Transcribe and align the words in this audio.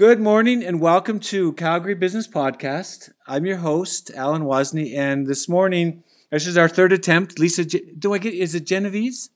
Good 0.00 0.18
morning 0.18 0.64
and 0.64 0.80
welcome 0.80 1.20
to 1.20 1.52
Calgary 1.52 1.94
Business 1.94 2.26
Podcast. 2.26 3.10
I'm 3.26 3.44
your 3.44 3.58
host, 3.58 4.10
Alan 4.14 4.44
Wozni, 4.44 4.96
and 4.96 5.26
this 5.26 5.46
morning, 5.46 6.04
this 6.30 6.46
is 6.46 6.56
our 6.56 6.70
third 6.70 6.90
attempt. 6.90 7.38
Lisa, 7.38 7.66
do 7.66 8.14
I 8.14 8.16
get, 8.16 8.32
is 8.32 8.54
it 8.54 8.64
Genovese? 8.64 9.28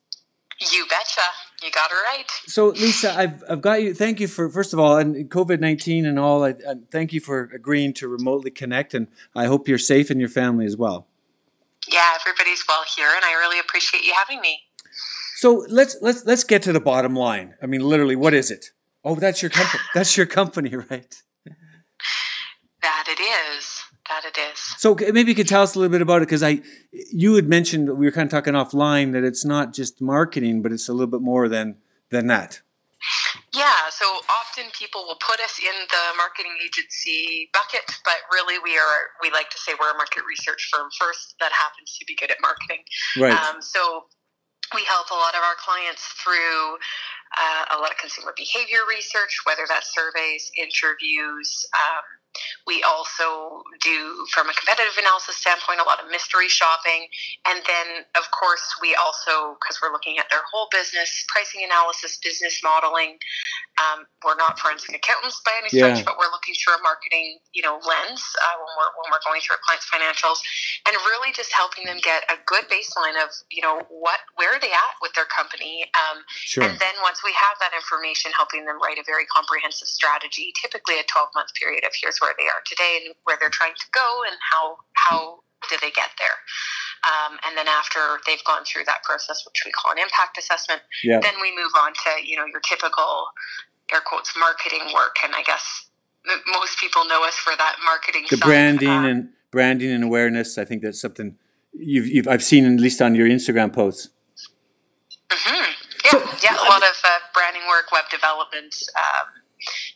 You 0.59 0.87
betcha. 0.89 1.21
You 1.63 1.71
got 1.71 1.91
it 1.91 1.97
right. 1.97 2.25
So, 2.47 2.69
Lisa, 2.69 3.15
I've, 3.15 3.45
I've 3.47 3.61
got 3.61 3.83
you. 3.83 3.93
Thank 3.93 4.21
you 4.21 4.27
for, 4.27 4.49
first 4.49 4.73
of 4.73 4.79
all, 4.79 4.97
and 4.97 5.31
COVID 5.31 5.61
19 5.61 6.07
and 6.07 6.19
all, 6.19 6.43
I, 6.43 6.55
I, 6.67 6.77
thank 6.91 7.13
you 7.13 7.21
for 7.21 7.51
agreeing 7.55 7.93
to 7.95 8.09
remotely 8.09 8.51
connect, 8.51 8.95
and 8.95 9.09
I 9.37 9.45
hope 9.45 9.69
you're 9.69 9.77
safe 9.77 10.09
and 10.09 10.19
your 10.19 10.31
family 10.31 10.65
as 10.65 10.79
well. 10.79 11.09
Yeah, 11.93 12.13
everybody's 12.19 12.65
well 12.67 12.85
here, 12.97 13.11
and 13.15 13.23
I 13.23 13.35
really 13.35 13.59
appreciate 13.59 14.03
you 14.03 14.15
having 14.17 14.41
me. 14.41 14.61
So 15.37 15.67
let's 15.69 15.99
let's 16.01 16.25
let's 16.25 16.43
get 16.43 16.63
to 16.63 16.73
the 16.73 16.81
bottom 16.81 17.15
line. 17.15 17.55
I 17.63 17.67
mean, 17.67 17.83
literally, 17.83 18.17
what 18.17 18.33
is 18.33 18.51
it? 18.51 18.71
Oh, 19.05 19.15
that's 19.15 19.43
your 19.43 19.51
company. 19.51 19.83
That's 19.95 20.17
your 20.17 20.27
company, 20.27 20.75
right? 20.91 21.23
That 22.83 23.07
it 23.09 23.21
is. 23.21 23.83
That 24.09 24.25
it 24.25 24.39
is. 24.39 24.59
So 24.59 24.95
maybe 25.13 25.31
you 25.31 25.35
could 25.35 25.49
tell 25.49 25.63
us 25.63 25.75
a 25.75 25.79
little 25.79 25.93
bit 25.93 26.03
about 26.03 26.23
it 26.23 26.27
because 26.27 26.43
I, 26.43 26.61
you 26.93 27.35
had 27.37 27.49
mentioned 27.49 27.97
we 27.97 28.07
were 28.07 28.13
kind 28.13 28.27
of 28.27 28.31
talking 28.31 28.55
offline 28.55 29.13
that 29.13 29.25
it's 29.25 29.45
not 29.45 29.73
just 29.73 30.03
marketing, 30.03 30.61
but 30.61 30.73
it's 30.73 30.89
a 30.89 30.93
little 30.93 31.11
bit 31.11 31.23
more 31.23 31.49
than 31.49 31.77
than 32.11 32.27
that. 32.27 32.61
Yeah, 33.55 33.89
so 33.91 34.05
often 34.29 34.65
people 34.79 35.05
will 35.07 35.19
put 35.21 35.41
us 35.41 35.59
in 35.59 35.73
the 35.89 36.05
marketing 36.17 36.57
agency 36.65 37.51
bucket, 37.53 37.87
but 38.05 38.21
really 38.33 38.59
we 38.59 38.77
are 38.77 39.15
we 39.23 39.31
like 39.31 39.49
to 39.51 39.59
say 39.59 39.73
we're 39.79 39.93
a 39.93 39.97
market 39.97 40.23
research 40.29 40.69
firm 40.73 40.89
first 40.99 41.37
that 41.41 41.53
happens 41.53 41.97
to 41.99 42.05
be 42.05 42.15
good 42.15 42.31
at 42.31 42.39
marketing. 42.43 42.85
Right. 43.17 43.33
Um, 43.33 43.63
so 43.63 44.05
we 44.75 44.85
help 44.85 45.11
a 45.11 45.15
lot 45.15 45.35
of 45.35 45.43
our 45.43 45.57
clients 45.61 46.03
through 46.23 46.79
uh, 47.37 47.77
a 47.77 47.81
lot 47.81 47.91
of 47.91 47.99
consumer 47.99 48.35
behavior 48.37 48.85
research, 48.89 49.41
whether 49.45 49.65
that's 49.69 49.93
surveys, 49.95 50.51
interviews. 50.59 51.67
Um, 51.73 52.05
we 52.67 52.83
also 52.83 53.63
do, 53.83 54.27
from 54.35 54.51
a 54.51 54.55
competitive 54.55 54.99
analysis 54.99 55.37
standpoint, 55.37 55.79
a 55.79 55.87
lot 55.87 56.03
of 56.03 56.11
mystery 56.11 56.49
shopping. 56.49 57.07
And 57.47 57.63
then, 57.63 58.03
of 58.19 58.27
course, 58.35 58.65
we 58.83 58.97
also, 58.99 59.55
because 59.63 59.79
we're 59.79 59.93
looking 59.93 60.19
at 60.19 60.27
their 60.31 60.43
whole 60.51 60.67
business, 60.73 61.25
pricing 61.31 61.63
analysis, 61.63 62.19
business 62.19 62.59
modeling. 62.63 63.23
Um, 63.79 64.07
we're 64.23 64.39
not 64.39 64.59
forensic 64.59 64.95
accountants 64.95 65.43
by 65.45 65.51
any 65.59 65.71
stretch, 65.71 66.03
but 66.07 66.15
we're 66.19 66.31
looking 66.31 66.55
through 66.55 66.79
a 66.79 66.83
marketing, 66.83 67.39
you 67.53 67.63
know, 67.63 67.79
lens 67.83 68.23
uh, 68.23 68.55
when 68.59 68.71
we're 68.79 68.93
when 69.03 69.07
we're 69.11 69.25
going 69.27 69.43
through 69.43 69.59
a 69.59 69.63
client's 69.67 69.87
financials, 69.91 70.39
and 70.87 70.95
really 71.11 71.35
just 71.35 71.51
helping 71.51 71.83
them 71.85 71.99
get 71.99 72.23
a 72.31 72.39
good 72.47 72.71
baseline 72.71 73.19
of, 73.19 73.35
you 73.51 73.63
know, 73.63 73.83
what 73.91 74.23
where 74.39 74.55
are 74.55 74.63
they 74.63 74.71
at 74.71 74.95
with 75.03 75.11
their 75.19 75.27
company, 75.27 75.91
um, 75.99 76.23
sure. 76.47 76.63
and 76.63 76.79
then 76.79 76.95
once 77.03 77.14
we 77.23 77.37
have 77.37 77.61
that 77.61 77.77
information, 77.77 78.33
helping 78.33 78.65
them 78.65 78.81
write 78.83 78.99
a 78.99 79.05
very 79.07 79.29
comprehensive 79.29 79.89
strategy, 79.89 80.53
typically 80.57 80.99
a 80.99 81.05
twelve 81.05 81.29
month 81.35 81.53
period 81.55 81.85
of 81.85 81.93
here's 81.95 82.19
where 82.19 82.35
they 82.39 82.49
are 82.49 82.65
today 82.67 83.05
and 83.05 83.15
where 83.25 83.37
they're 83.39 83.53
trying 83.53 83.77
to 83.77 83.89
go 83.93 84.25
and 84.27 84.37
how 84.51 84.83
how 84.97 85.45
did 85.69 85.81
they 85.81 85.91
get 85.91 86.11
there. 86.19 86.39
Um, 87.05 87.39
and 87.47 87.57
then 87.57 87.69
after 87.69 88.01
they've 88.27 88.43
gone 88.45 88.65
through 88.65 88.85
that 88.89 89.03
process, 89.05 89.45
which 89.45 89.63
we 89.65 89.73
call 89.73 89.93
an 89.93 89.99
impact 89.99 90.39
assessment, 90.39 90.83
yeah. 91.03 91.21
then 91.21 91.35
we 91.41 91.55
move 91.55 91.73
on 91.77 91.93
to 91.93 92.11
you 92.25 92.37
know 92.37 92.47
your 92.47 92.61
typical 92.61 93.29
air 93.93 94.01
quotes 94.01 94.33
marketing 94.37 94.91
work. 94.95 95.17
And 95.23 95.35
I 95.35 95.43
guess 95.43 95.91
most 96.49 96.79
people 96.79 97.05
know 97.07 97.25
us 97.25 97.35
for 97.35 97.53
that 97.57 97.77
marketing. 97.85 98.27
The 98.31 98.37
side. 98.37 98.47
branding 98.47 98.89
um, 98.89 99.05
and 99.05 99.29
branding 99.51 99.91
and 99.91 100.05
awareness. 100.05 100.59
I 100.59 100.65
think 100.65 100.83
that's 100.83 101.01
something 101.01 101.37
you've, 101.73 102.07
you've 102.07 102.29
I've 102.29 102.45
seen 102.45 102.65
at 102.65 102.81
least 102.81 103.03
on 103.03 103.15
your 103.15 103.29
Instagram 103.29 103.73
posts. 103.73 104.11
Mm-hmm. 105.31 105.71
Yeah, 106.05 106.11
so, 106.11 106.19
yeah, 106.43 106.57
a 106.57 106.67
lot 106.69 106.83
of 106.83 106.97
uh, 107.05 107.09
branding 107.33 107.63
work, 107.69 107.91
web 107.93 108.05
development. 108.11 108.75
Um, 108.97 109.29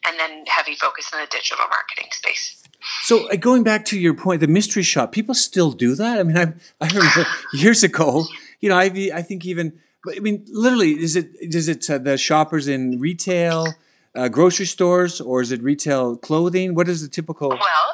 and 0.06 0.18
then 0.18 0.44
heavy 0.46 0.74
focus 0.74 1.10
in 1.12 1.20
the 1.20 1.26
digital 1.26 1.66
marketing 1.68 2.08
space. 2.12 2.62
So 3.02 3.28
uh, 3.30 3.36
going 3.36 3.64
back 3.64 3.84
to 3.86 3.98
your 3.98 4.14
point, 4.14 4.40
the 4.40 4.46
mystery 4.46 4.82
shop, 4.82 5.12
people 5.12 5.34
still 5.34 5.72
do 5.72 5.94
that. 5.96 6.18
I 6.18 6.22
mean, 6.22 6.38
I 6.38 6.54
I 6.80 6.88
remember 6.88 7.26
years 7.52 7.82
ago, 7.82 8.24
you 8.60 8.68
know, 8.70 8.76
I 8.76 8.84
I 9.14 9.22
think 9.22 9.44
even, 9.44 9.78
I 10.16 10.20
mean, 10.20 10.46
literally, 10.48 10.92
is 10.92 11.16
it 11.16 11.30
is 11.40 11.68
it 11.68 11.88
uh, 11.90 11.98
the 11.98 12.16
shoppers 12.16 12.66
in 12.68 12.98
retail, 12.98 13.66
uh, 14.14 14.28
grocery 14.28 14.66
stores, 14.66 15.20
or 15.20 15.42
is 15.42 15.52
it 15.52 15.62
retail 15.62 16.16
clothing? 16.16 16.74
What 16.74 16.88
is 16.88 17.02
the 17.02 17.08
typical? 17.08 17.50
Well, 17.50 17.88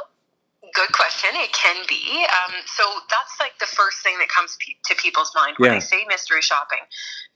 good 0.75 0.93
question. 0.93 1.31
It 1.35 1.53
can 1.53 1.77
be. 1.89 2.25
Um, 2.25 2.53
so 2.67 2.85
that's 3.11 3.41
like 3.41 3.59
the 3.59 3.67
first 3.67 3.99
thing 4.03 4.19
that 4.19 4.29
comes 4.29 4.57
pe- 4.61 4.75
to 4.95 5.03
people's 5.03 5.33
mind 5.35 5.55
when 5.59 5.71
Yeah. 5.73 5.79
they 5.79 5.81
say 5.81 6.05
mystery 6.09 6.43
shopping. 6.43 6.81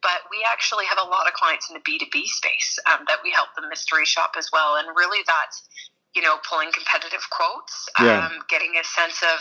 But 0.03 0.31
we 0.31 0.45
actually 0.51 0.87
have 0.87 0.99
a 0.99 1.09
lot 1.09 1.27
of 1.27 1.35
clients 1.35 1.69
in 1.69 1.75
the 1.75 1.81
B2B 1.83 2.25
space 2.27 2.79
um, 2.91 3.05
that 3.09 3.19
we 3.25 3.31
help 3.31 3.49
them 3.57 3.69
mystery 3.69 4.05
shop 4.05 4.35
as 4.39 4.49
well. 4.53 4.77
And 4.77 4.87
really 4.97 5.25
that's, 5.27 5.63
you 6.15 6.23
know, 6.23 6.37
pulling 6.49 6.71
competitive 6.73 7.27
quotes, 7.31 7.89
Yeah. 8.01 8.27
um, 8.27 8.39
getting 8.49 8.77
a 8.79 8.85
sense 8.85 9.23
of, 9.23 9.41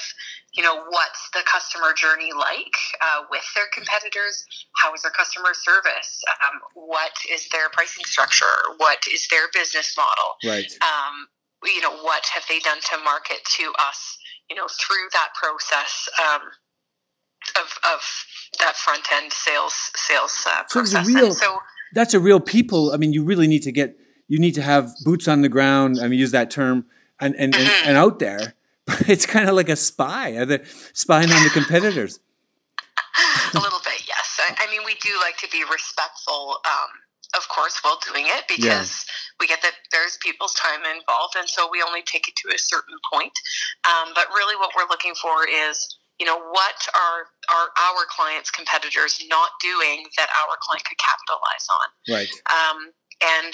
you 0.54 0.64
know, 0.64 0.84
what's 0.90 1.30
the 1.34 1.44
customer 1.46 1.94
journey 1.94 2.34
like 2.34 2.76
uh, 3.02 3.24
with 3.30 3.46
their 3.56 3.68
competitors? 3.74 4.46
How 4.82 4.94
is 4.94 5.02
their 5.04 5.12
customer 5.12 5.54
service? 5.54 6.22
Um, 6.28 6.60
what 6.74 7.14
is 7.30 7.48
their 7.50 7.70
pricing 7.70 8.06
structure? 8.06 8.58
What 8.78 9.06
is 9.12 9.28
their 9.30 9.48
business 9.54 9.94
model? 9.96 10.38
Right. 10.44 10.72
um, 10.82 11.28
you 11.66 11.82
know, 11.82 11.98
what 12.02 12.26
have 12.34 12.44
they 12.48 12.60
done 12.60 12.78
to 12.82 12.98
market 13.04 13.44
to 13.58 13.74
us, 13.80 14.18
you 14.50 14.56
know, 14.56 14.68
through 14.80 15.10
that 15.14 15.30
process 15.34 16.08
um, 16.22 16.42
of, 17.56 17.80
of 17.94 18.02
that 18.60 18.76
front 18.76 19.04
end 19.14 19.32
sales 19.34 19.92
sales 19.96 20.46
uh, 20.48 20.64
So 20.68 20.80
process. 20.80 21.08
real- 21.08 21.34
so 21.34 21.60
That's 21.94 22.14
a 22.14 22.20
real 22.20 22.40
people. 22.40 22.92
I 22.94 22.98
mean, 22.98 23.14
you 23.14 23.24
really 23.24 23.48
need 23.48 23.64
to 23.64 23.72
get. 23.72 23.98
You 24.28 24.40
need 24.40 24.56
to 24.56 24.62
have 24.62 24.92
boots 25.06 25.28
on 25.28 25.42
the 25.42 25.50
ground. 25.50 26.00
I 26.02 26.08
mean, 26.10 26.20
use 26.20 26.32
that 26.32 26.52
term 26.52 26.86
and 27.20 27.34
and, 27.36 27.56
and, 27.56 27.68
Mm-hmm. 27.68 27.88
and 27.90 27.98
out 27.98 28.20
there. 28.20 28.54
It's 29.08 29.26
kind 29.26 29.50
of 29.50 29.56
like 29.56 29.68
a 29.70 29.76
spy. 29.76 30.32
Are 30.40 30.46
they 30.46 30.60
spying 30.94 31.30
on 31.32 31.44
the 31.44 31.50
competitors? 31.50 32.20
a 33.54 33.60
little 33.60 33.80
bit, 33.84 34.00
yes. 34.08 34.40
I, 34.40 34.56
I 34.68 34.72
mean, 34.72 34.82
we 34.86 34.96
do 35.02 35.10
like 35.22 35.38
to 35.38 35.48
be 35.52 35.64
respectful, 35.72 36.58
um, 36.66 36.90
of 37.36 37.48
course, 37.50 37.80
while 37.82 38.00
doing 38.08 38.26
it 38.28 38.44
because 38.48 39.06
we 39.40 39.48
get 39.48 39.62
that 39.62 39.74
there's 39.92 40.18
people's 40.24 40.54
time 40.54 40.80
involved, 40.96 41.36
and 41.38 41.50
so 41.50 41.68
we 41.72 41.84
only 41.86 42.02
take 42.04 42.28
it 42.28 42.36
to 42.38 42.56
a 42.56 42.58
certain 42.60 42.96
point. 43.12 43.34
Um, 43.88 44.14
but 44.16 44.28
really, 44.36 44.56
what 44.56 44.72
we're 44.76 44.88
looking 44.90 45.16
for 45.16 45.48
is, 45.48 45.76
you 46.20 46.26
know, 46.26 46.38
what 46.38 46.80
are 46.96 47.28
are 47.54 47.70
our 47.78 48.06
clients' 48.10 48.52
competitors 48.52 49.20
not 49.30 49.52
doing 49.62 50.06
that 50.18 50.30
our 50.42 50.58
client 50.62 50.84
could 50.86 50.98
capitalize 50.98 51.68
on? 51.70 52.16
Right. 52.16 52.30
um, 52.50 52.92
and 53.24 53.54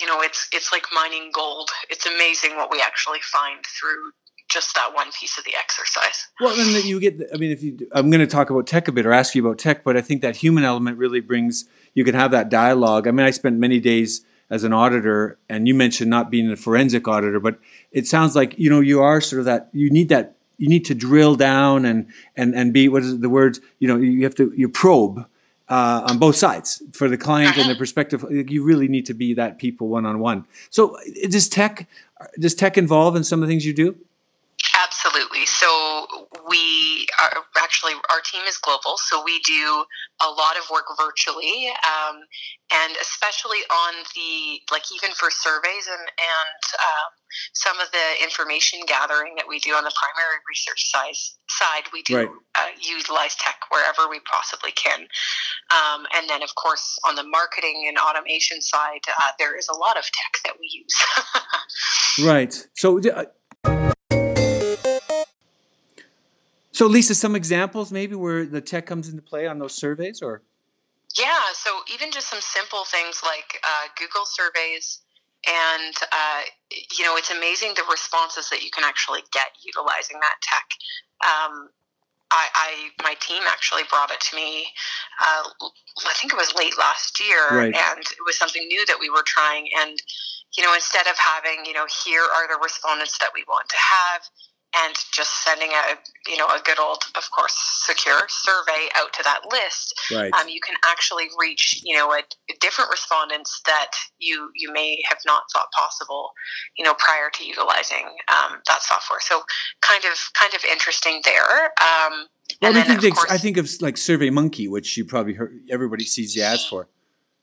you 0.00 0.06
know 0.06 0.20
it's 0.20 0.48
it's 0.52 0.72
like 0.72 0.84
mining 0.92 1.30
gold 1.32 1.70
it's 1.90 2.06
amazing 2.06 2.56
what 2.56 2.72
we 2.72 2.82
actually 2.82 3.20
find 3.22 3.64
through 3.64 4.10
just 4.48 4.74
that 4.74 4.94
one 4.94 5.08
piece 5.12 5.38
of 5.38 5.44
the 5.44 5.54
exercise 5.56 6.28
Well, 6.40 6.54
then 6.54 6.86
you 6.86 7.00
get. 7.00 7.20
I 7.34 7.36
mean, 7.36 7.50
if 7.50 7.62
you, 7.62 7.78
I'm 7.92 8.10
going 8.10 8.20
to 8.20 8.26
talk 8.26 8.50
about 8.50 8.66
tech 8.66 8.88
a 8.88 8.92
bit 8.92 9.06
or 9.06 9.12
ask 9.12 9.34
you 9.34 9.44
about 9.44 9.58
tech, 9.58 9.82
but 9.82 9.96
I 9.96 10.00
think 10.00 10.22
that 10.22 10.36
human 10.36 10.64
element 10.64 10.98
really 10.98 11.20
brings. 11.20 11.64
You 11.94 12.04
can 12.04 12.14
have 12.14 12.30
that 12.30 12.48
dialogue. 12.48 13.08
I 13.08 13.10
mean, 13.10 13.26
I 13.26 13.30
spent 13.30 13.58
many 13.58 13.80
days 13.80 14.24
as 14.48 14.62
an 14.62 14.72
auditor, 14.72 15.38
and 15.48 15.66
you 15.66 15.74
mentioned 15.74 16.10
not 16.10 16.30
being 16.30 16.50
a 16.50 16.56
forensic 16.56 17.08
auditor, 17.08 17.40
but 17.40 17.58
it 17.90 18.06
sounds 18.06 18.36
like 18.36 18.56
you 18.58 18.70
know 18.70 18.80
you 18.80 19.00
are 19.00 19.20
sort 19.20 19.40
of 19.40 19.46
that. 19.46 19.68
You 19.72 19.90
need 19.90 20.08
that. 20.10 20.35
You 20.58 20.68
need 20.68 20.84
to 20.86 20.94
drill 20.94 21.36
down 21.36 21.84
and 21.84 22.06
and 22.36 22.54
and 22.54 22.72
be 22.72 22.88
what 22.88 23.02
is 23.02 23.20
the 23.20 23.28
words? 23.28 23.60
You 23.78 23.88
know, 23.88 23.96
you 23.96 24.24
have 24.24 24.34
to 24.36 24.52
you 24.56 24.68
probe. 24.68 25.26
Uh, 25.68 26.06
on 26.08 26.16
both 26.16 26.36
sides 26.36 26.80
for 26.92 27.08
the 27.08 27.18
client 27.18 27.58
and 27.58 27.68
the 27.68 27.74
perspective 27.74 28.24
you 28.30 28.62
really 28.62 28.86
need 28.86 29.04
to 29.04 29.12
be 29.12 29.34
that 29.34 29.58
people 29.58 29.88
one-on-one 29.88 30.44
so 30.70 30.96
does 31.28 31.48
tech 31.48 31.88
does 32.38 32.54
tech 32.54 32.78
involve 32.78 33.16
in 33.16 33.24
some 33.24 33.42
of 33.42 33.48
the 33.48 33.52
things 33.52 33.66
you 33.66 33.72
do 33.72 33.96
absolutely 34.80 35.44
so 35.44 35.95
we 36.48 37.06
are 37.22 37.42
actually 37.58 37.92
our 38.12 38.20
team 38.24 38.42
is 38.46 38.56
global 38.58 38.96
so 38.96 39.22
we 39.24 39.40
do 39.40 39.84
a 40.22 40.28
lot 40.30 40.56
of 40.56 40.68
work 40.70 40.86
virtually 40.96 41.68
um, 41.84 42.22
and 42.72 42.96
especially 43.00 43.58
on 43.70 43.94
the 44.14 44.60
like 44.70 44.84
even 44.94 45.14
for 45.14 45.30
surveys 45.30 45.86
and 45.86 46.06
and 46.06 46.62
um, 46.78 47.10
some 47.54 47.78
of 47.80 47.90
the 47.92 48.22
information 48.22 48.80
gathering 48.86 49.34
that 49.36 49.46
we 49.48 49.58
do 49.58 49.72
on 49.72 49.84
the 49.84 49.92
primary 49.92 50.38
research 50.48 50.90
side 50.90 51.16
side 51.50 51.84
we 51.92 52.02
do 52.02 52.16
Right. 52.16 52.28
uh, 52.58 52.68
utilize 52.80 53.34
tech 53.36 53.56
wherever 53.70 54.08
we 54.08 54.20
possibly 54.30 54.72
can 54.72 55.06
um, 55.74 56.06
and 56.14 56.28
then 56.28 56.42
of 56.42 56.54
course 56.54 56.98
on 57.06 57.14
the 57.14 57.24
marketing 57.24 57.84
and 57.88 57.98
automation 57.98 58.60
side 58.62 59.00
uh, 59.20 59.30
there 59.38 59.56
is 59.58 59.68
a 59.68 59.76
lot 59.76 59.96
of 59.98 60.04
tech 60.04 60.32
that 60.44 60.54
we 60.60 60.70
use 60.72 60.94
Right. 62.24 62.66
So, 62.74 62.98
uh, 62.98 63.24
so 66.76 66.86
Lisa, 66.86 67.14
some 67.14 67.34
examples 67.34 67.90
maybe 67.90 68.14
where 68.14 68.44
the 68.44 68.60
tech 68.60 68.84
comes 68.84 69.08
into 69.08 69.22
play 69.22 69.46
on 69.46 69.58
those 69.58 69.74
surveys, 69.74 70.20
or 70.20 70.42
Yeah, 71.18 71.40
so 71.54 71.70
even 71.92 72.12
just 72.12 72.28
some 72.28 72.42
simple 72.42 72.84
things 72.84 73.22
like 73.24 73.58
uh, 73.64 73.88
Google 73.98 74.26
surveys, 74.26 75.00
and 75.48 75.94
uh, 76.12 76.42
you 76.98 77.02
know, 77.04 77.16
it's 77.16 77.30
amazing 77.30 77.72
the 77.76 77.84
responses 77.90 78.50
that 78.50 78.62
you 78.62 78.70
can 78.70 78.84
actually 78.84 79.22
get 79.32 79.48
utilizing 79.64 80.20
that 80.20 80.36
tech. 80.42 80.66
Um, 81.24 81.70
I, 82.30 82.44
I, 82.54 82.70
my 83.02 83.14
team 83.20 83.42
actually 83.46 83.84
brought 83.88 84.10
it 84.10 84.20
to 84.20 84.36
me. 84.36 84.66
Uh, 85.22 85.48
I 86.04 86.12
think 86.20 86.32
it 86.34 86.36
was 86.36 86.52
late 86.58 86.76
last 86.76 87.20
year, 87.24 87.56
Right. 87.56 87.74
and 87.74 88.00
it 88.00 88.22
was 88.26 88.36
something 88.36 88.66
new 88.66 88.84
that 88.84 88.98
we 89.00 89.08
were 89.08 89.24
trying. 89.24 89.68
And 89.80 89.96
you 90.58 90.64
know, 90.64 90.74
instead 90.74 91.06
of 91.06 91.16
having, 91.16 91.64
you 91.64 91.72
know, 91.72 91.86
here 92.04 92.22
are 92.22 92.48
the 92.48 92.58
respondents 92.62 93.16
that 93.18 93.30
we 93.34 93.44
want 93.48 93.68
to 93.68 93.76
have, 93.76 94.22
and 94.84 94.94
just 95.12 95.44
sending 95.44 95.70
a 95.70 95.96
you 96.30 96.36
know 96.36 96.46
a 96.46 96.60
good 96.64 96.78
old 96.78 97.04
of 97.16 97.30
course 97.30 97.54
secure 97.84 98.26
survey 98.28 98.88
out 98.96 99.12
to 99.12 99.22
that 99.22 99.40
list 99.50 99.94
right. 100.12 100.32
um, 100.34 100.48
you 100.48 100.60
can 100.60 100.74
actually 100.86 101.26
reach 101.38 101.80
you 101.84 101.96
know 101.96 102.12
a, 102.12 102.20
different 102.60 102.90
respondents 102.90 103.60
that 103.66 103.92
you 104.18 104.50
you 104.54 104.72
may 104.72 105.02
have 105.08 105.18
not 105.26 105.42
thought 105.52 105.70
possible 105.72 106.32
you 106.76 106.84
know 106.84 106.94
prior 106.94 107.30
to 107.32 107.44
utilizing 107.44 108.06
um, 108.28 108.58
that 108.66 108.82
software 108.82 109.20
so 109.20 109.42
kind 109.80 110.04
of 110.04 110.18
kind 110.34 110.54
of 110.54 110.64
interesting 110.64 111.20
there 111.24 111.72
um, 111.80 112.26
well, 112.62 112.76
I, 112.76 112.82
think, 112.82 113.14
course, 113.14 113.30
I 113.30 113.38
think 113.38 113.56
of 113.56 113.68
like 113.80 113.96
Survey 113.96 114.30
Monkey, 114.30 114.68
which 114.68 114.96
you 114.96 115.04
probably 115.04 115.34
heard, 115.34 115.52
everybody 115.68 116.04
sees 116.04 116.32
the 116.34 116.42
ads 116.42 116.64
for. 116.64 116.88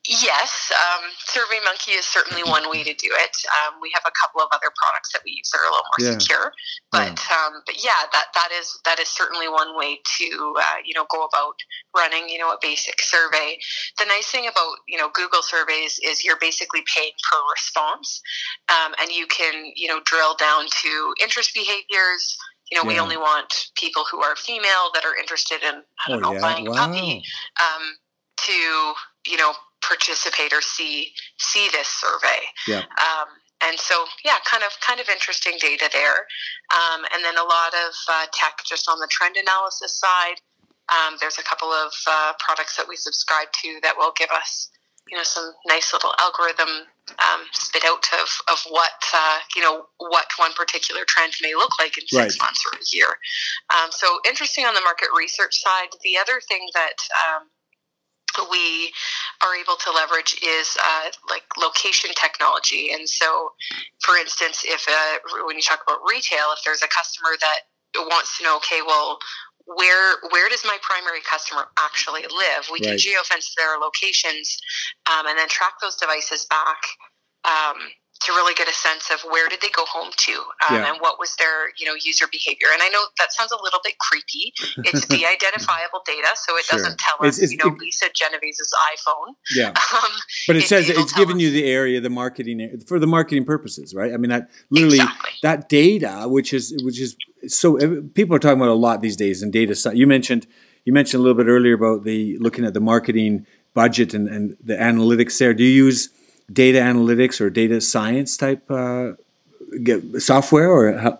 Yes, 0.05 0.69
um, 0.75 1.09
SurveyMonkey 1.31 1.97
is 1.97 2.05
certainly 2.05 2.43
one 2.43 2.69
way 2.69 2.83
to 2.83 2.93
do 2.93 3.07
it. 3.09 3.37
Um, 3.63 3.79
we 3.81 3.89
have 3.93 4.03
a 4.05 4.11
couple 4.11 4.41
of 4.41 4.49
other 4.51 4.67
products 4.75 5.13
that 5.13 5.21
we 5.23 5.31
use 5.37 5.49
that 5.51 5.59
are 5.59 5.63
a 5.63 5.71
little 5.71 5.87
more 5.97 6.11
yeah. 6.11 6.19
secure, 6.19 6.53
but 6.91 7.23
yeah. 7.29 7.37
Um, 7.37 7.63
but 7.65 7.81
yeah, 7.81 8.11
that 8.11 8.25
that 8.33 8.49
is 8.51 8.77
that 8.83 8.99
is 8.99 9.07
certainly 9.07 9.47
one 9.47 9.77
way 9.77 10.01
to 10.19 10.55
uh, 10.59 10.83
you 10.83 10.93
know 10.93 11.05
go 11.09 11.23
about 11.23 11.55
running 11.95 12.27
you 12.27 12.37
know 12.37 12.51
a 12.51 12.57
basic 12.61 12.99
survey. 12.99 13.57
The 13.97 14.03
nice 14.05 14.27
thing 14.27 14.43
about 14.45 14.83
you 14.89 14.97
know 14.97 15.09
Google 15.13 15.41
surveys 15.41 15.99
is 16.03 16.25
you're 16.25 16.39
basically 16.39 16.83
paying 16.93 17.13
per 17.31 17.39
response, 17.55 18.21
um, 18.67 18.93
and 18.99 19.09
you 19.09 19.25
can 19.27 19.71
you 19.73 19.87
know 19.87 20.01
drill 20.03 20.35
down 20.35 20.65
to 20.83 21.13
interest 21.21 21.53
behaviors. 21.53 22.37
You 22.69 22.77
know, 22.77 22.83
yeah. 22.83 22.95
we 22.95 22.99
only 22.99 23.17
want 23.17 23.71
people 23.75 24.03
who 24.11 24.21
are 24.21 24.35
female 24.35 24.91
that 24.95 25.05
are 25.05 25.15
interested 25.15 25.63
in 25.63 25.83
I 26.05 26.09
don't 26.09 26.25
oh, 26.25 26.33
know 26.33 26.41
buying 26.41 26.65
wow. 26.65 26.73
a 26.73 26.75
puppy. 26.75 27.23
Um, 27.55 27.95
to 28.45 28.93
you 29.27 29.37
know 29.37 29.53
participate 29.87 30.53
or 30.53 30.61
see 30.61 31.13
see 31.37 31.69
this 31.71 31.87
survey. 31.87 32.47
Yeah. 32.67 32.83
Um, 32.99 33.27
and 33.63 33.79
so, 33.79 34.05
yeah, 34.25 34.37
kind 34.45 34.63
of 34.63 34.71
kind 34.81 34.99
of 34.99 35.07
interesting 35.09 35.53
data 35.59 35.89
there. 35.91 36.27
Um, 36.75 37.05
and 37.13 37.23
then 37.23 37.37
a 37.37 37.43
lot 37.43 37.73
of 37.73 37.93
uh, 38.09 38.25
tech 38.33 38.59
just 38.65 38.89
on 38.89 38.99
the 38.99 39.07
trend 39.09 39.35
analysis 39.37 39.97
side. 39.99 40.41
Um, 40.91 41.15
there's 41.21 41.39
a 41.39 41.43
couple 41.43 41.69
of 41.69 41.93
uh, 42.07 42.33
products 42.39 42.75
that 42.75 42.87
we 42.87 42.97
subscribe 42.97 43.47
to 43.63 43.79
that 43.83 43.95
will 43.97 44.11
give 44.17 44.29
us, 44.35 44.69
you 45.09 45.15
know, 45.15 45.23
some 45.23 45.53
nice 45.65 45.93
little 45.93 46.13
algorithm 46.19 46.91
um, 47.23 47.41
spit 47.51 47.83
out 47.85 48.03
of, 48.19 48.27
of 48.51 48.59
what 48.69 48.99
uh, 49.13 49.39
you 49.55 49.61
know 49.61 49.85
what 49.97 50.27
one 50.37 50.53
particular 50.53 51.01
trend 51.07 51.33
may 51.41 51.53
look 51.53 51.71
like 51.79 51.97
in 51.97 52.07
six 52.07 52.39
right. 52.39 52.45
months 52.45 52.63
or 52.67 52.77
a 52.77 52.83
year. 52.91 53.07
Um, 53.71 53.91
so 53.91 54.19
interesting 54.27 54.65
on 54.65 54.73
the 54.73 54.81
market 54.81 55.07
research 55.15 55.61
side. 55.61 55.95
The 56.03 56.17
other 56.17 56.41
thing 56.47 56.67
that 56.73 56.99
um, 57.27 57.47
we 58.49 58.91
are 59.43 59.55
able 59.55 59.75
to 59.75 59.91
leverage 59.91 60.39
is 60.43 60.77
uh, 60.81 61.09
like 61.29 61.43
location 61.57 62.11
technology. 62.15 62.91
And 62.91 63.07
so, 63.07 63.53
for 64.01 64.17
instance, 64.17 64.63
if 64.65 64.85
uh, 64.87 65.43
when 65.45 65.55
you 65.55 65.61
talk 65.61 65.81
about 65.85 65.99
retail, 66.07 66.53
if 66.57 66.63
there's 66.65 66.81
a 66.81 66.87
customer 66.87 67.35
that 67.39 67.59
wants 68.09 68.37
to 68.37 68.43
know, 68.43 68.57
okay, 68.57 68.81
well, 68.85 69.19
where 69.65 70.17
where 70.31 70.49
does 70.49 70.63
my 70.65 70.77
primary 70.81 71.21
customer 71.21 71.67
actually 71.79 72.23
live? 72.23 72.67
We 72.71 72.79
right. 72.79 72.83
can 72.83 72.97
geofence 72.97 73.53
their 73.55 73.77
locations 73.79 74.57
um, 75.09 75.27
and 75.27 75.37
then 75.37 75.47
track 75.47 75.73
those 75.81 75.95
devices 75.95 76.45
back. 76.49 76.83
Um, 77.45 77.77
to 78.21 78.31
really 78.31 78.53
get 78.53 78.69
a 78.69 78.73
sense 78.73 79.09
of 79.11 79.21
where 79.29 79.49
did 79.49 79.59
they 79.61 79.69
go 79.69 79.83
home 79.85 80.09
to 80.15 80.31
um, 80.69 80.75
yeah. 80.77 80.91
and 80.91 81.01
what 81.01 81.19
was 81.19 81.35
their 81.37 81.69
you 81.77 81.85
know 81.85 81.93
user 81.93 82.25
behavior. 82.31 82.67
And 82.71 82.81
i 82.81 82.89
know 82.89 83.01
that 83.19 83.33
sounds 83.33 83.51
a 83.51 83.61
little 83.61 83.79
bit 83.83 83.95
creepy. 83.99 84.53
It's 84.77 85.05
de-identifiable 85.07 86.01
data 86.05 86.29
so 86.35 86.57
it 86.57 86.65
sure. 86.65 86.79
doesn't 86.79 86.97
tell 86.99 87.27
us 87.27 87.37
it's, 87.37 87.43
it's, 87.43 87.51
you 87.51 87.57
know 87.57 87.75
it, 87.75 87.79
lisa 87.79 88.05
Genovese's 88.13 88.73
iphone. 88.93 89.33
Yeah. 89.55 89.73
Um, 89.93 90.09
but 90.47 90.55
it, 90.55 90.63
it 90.63 90.67
says 90.67 90.89
it's 90.89 91.13
giving 91.13 91.39
you 91.39 91.51
the 91.51 91.65
area 91.65 92.01
the 92.01 92.09
marketing 92.09 92.81
for 92.87 92.97
the 92.97 93.05
marketing 93.05 93.45
purposes 93.45 93.93
right? 93.93 94.11
I 94.11 94.17
mean 94.17 94.29
that 94.29 94.49
literally 94.71 94.97
exactly. 94.97 95.31
that 95.43 95.69
data 95.69 96.23
which 96.25 96.51
is 96.51 96.75
which 96.83 96.99
is 96.99 97.15
so 97.47 97.77
people 98.15 98.35
are 98.35 98.39
talking 98.39 98.57
about 98.57 98.69
a 98.69 98.73
lot 98.73 99.01
these 99.01 99.15
days 99.15 99.43
in 99.43 99.51
data 99.51 99.75
you 99.93 100.07
mentioned 100.07 100.47
you 100.85 100.93
mentioned 100.93 101.19
a 101.19 101.23
little 101.23 101.37
bit 101.37 101.49
earlier 101.49 101.73
about 101.73 102.05
the 102.05 102.37
looking 102.39 102.65
at 102.65 102.73
the 102.73 102.79
marketing 102.79 103.45
budget 103.73 104.13
and, 104.13 104.27
and 104.27 104.55
the 104.63 104.75
analytics 104.75 105.37
there. 105.37 105.53
Do 105.53 105.63
you 105.63 105.85
use 105.85 106.09
data 106.51 106.79
analytics 106.79 107.39
or 107.41 107.49
data 107.49 107.81
science 107.81 108.37
type 108.37 108.69
uh, 108.69 109.13
software 110.19 110.71
or 110.71 110.97
how? 110.97 111.19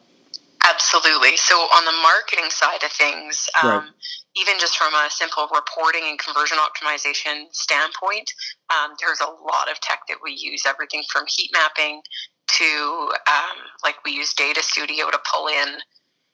Absolutely. 0.67 1.35
So 1.37 1.55
on 1.55 1.85
the 1.85 1.91
marketing 1.91 2.49
side 2.49 2.83
of 2.83 2.91
things, 2.91 3.49
um, 3.61 3.69
right. 3.69 3.89
even 4.35 4.55
just 4.59 4.77
from 4.77 4.93
a 4.93 5.09
simple 5.09 5.47
reporting 5.53 6.03
and 6.05 6.17
conversion 6.17 6.57
optimization 6.57 7.45
standpoint, 7.51 8.33
um, 8.69 8.95
there's 9.01 9.19
a 9.19 9.29
lot 9.29 9.69
of 9.69 9.79
tech 9.81 10.01
that 10.07 10.17
we 10.23 10.31
use. 10.31 10.63
Everything 10.65 11.03
from 11.09 11.25
heat 11.27 11.49
mapping 11.51 12.01
to 12.47 13.11
um, 13.27 13.57
like 13.83 13.95
we 14.05 14.11
use 14.11 14.33
Data 14.33 14.61
Studio 14.63 15.09
to 15.09 15.19
pull 15.31 15.47
in 15.47 15.77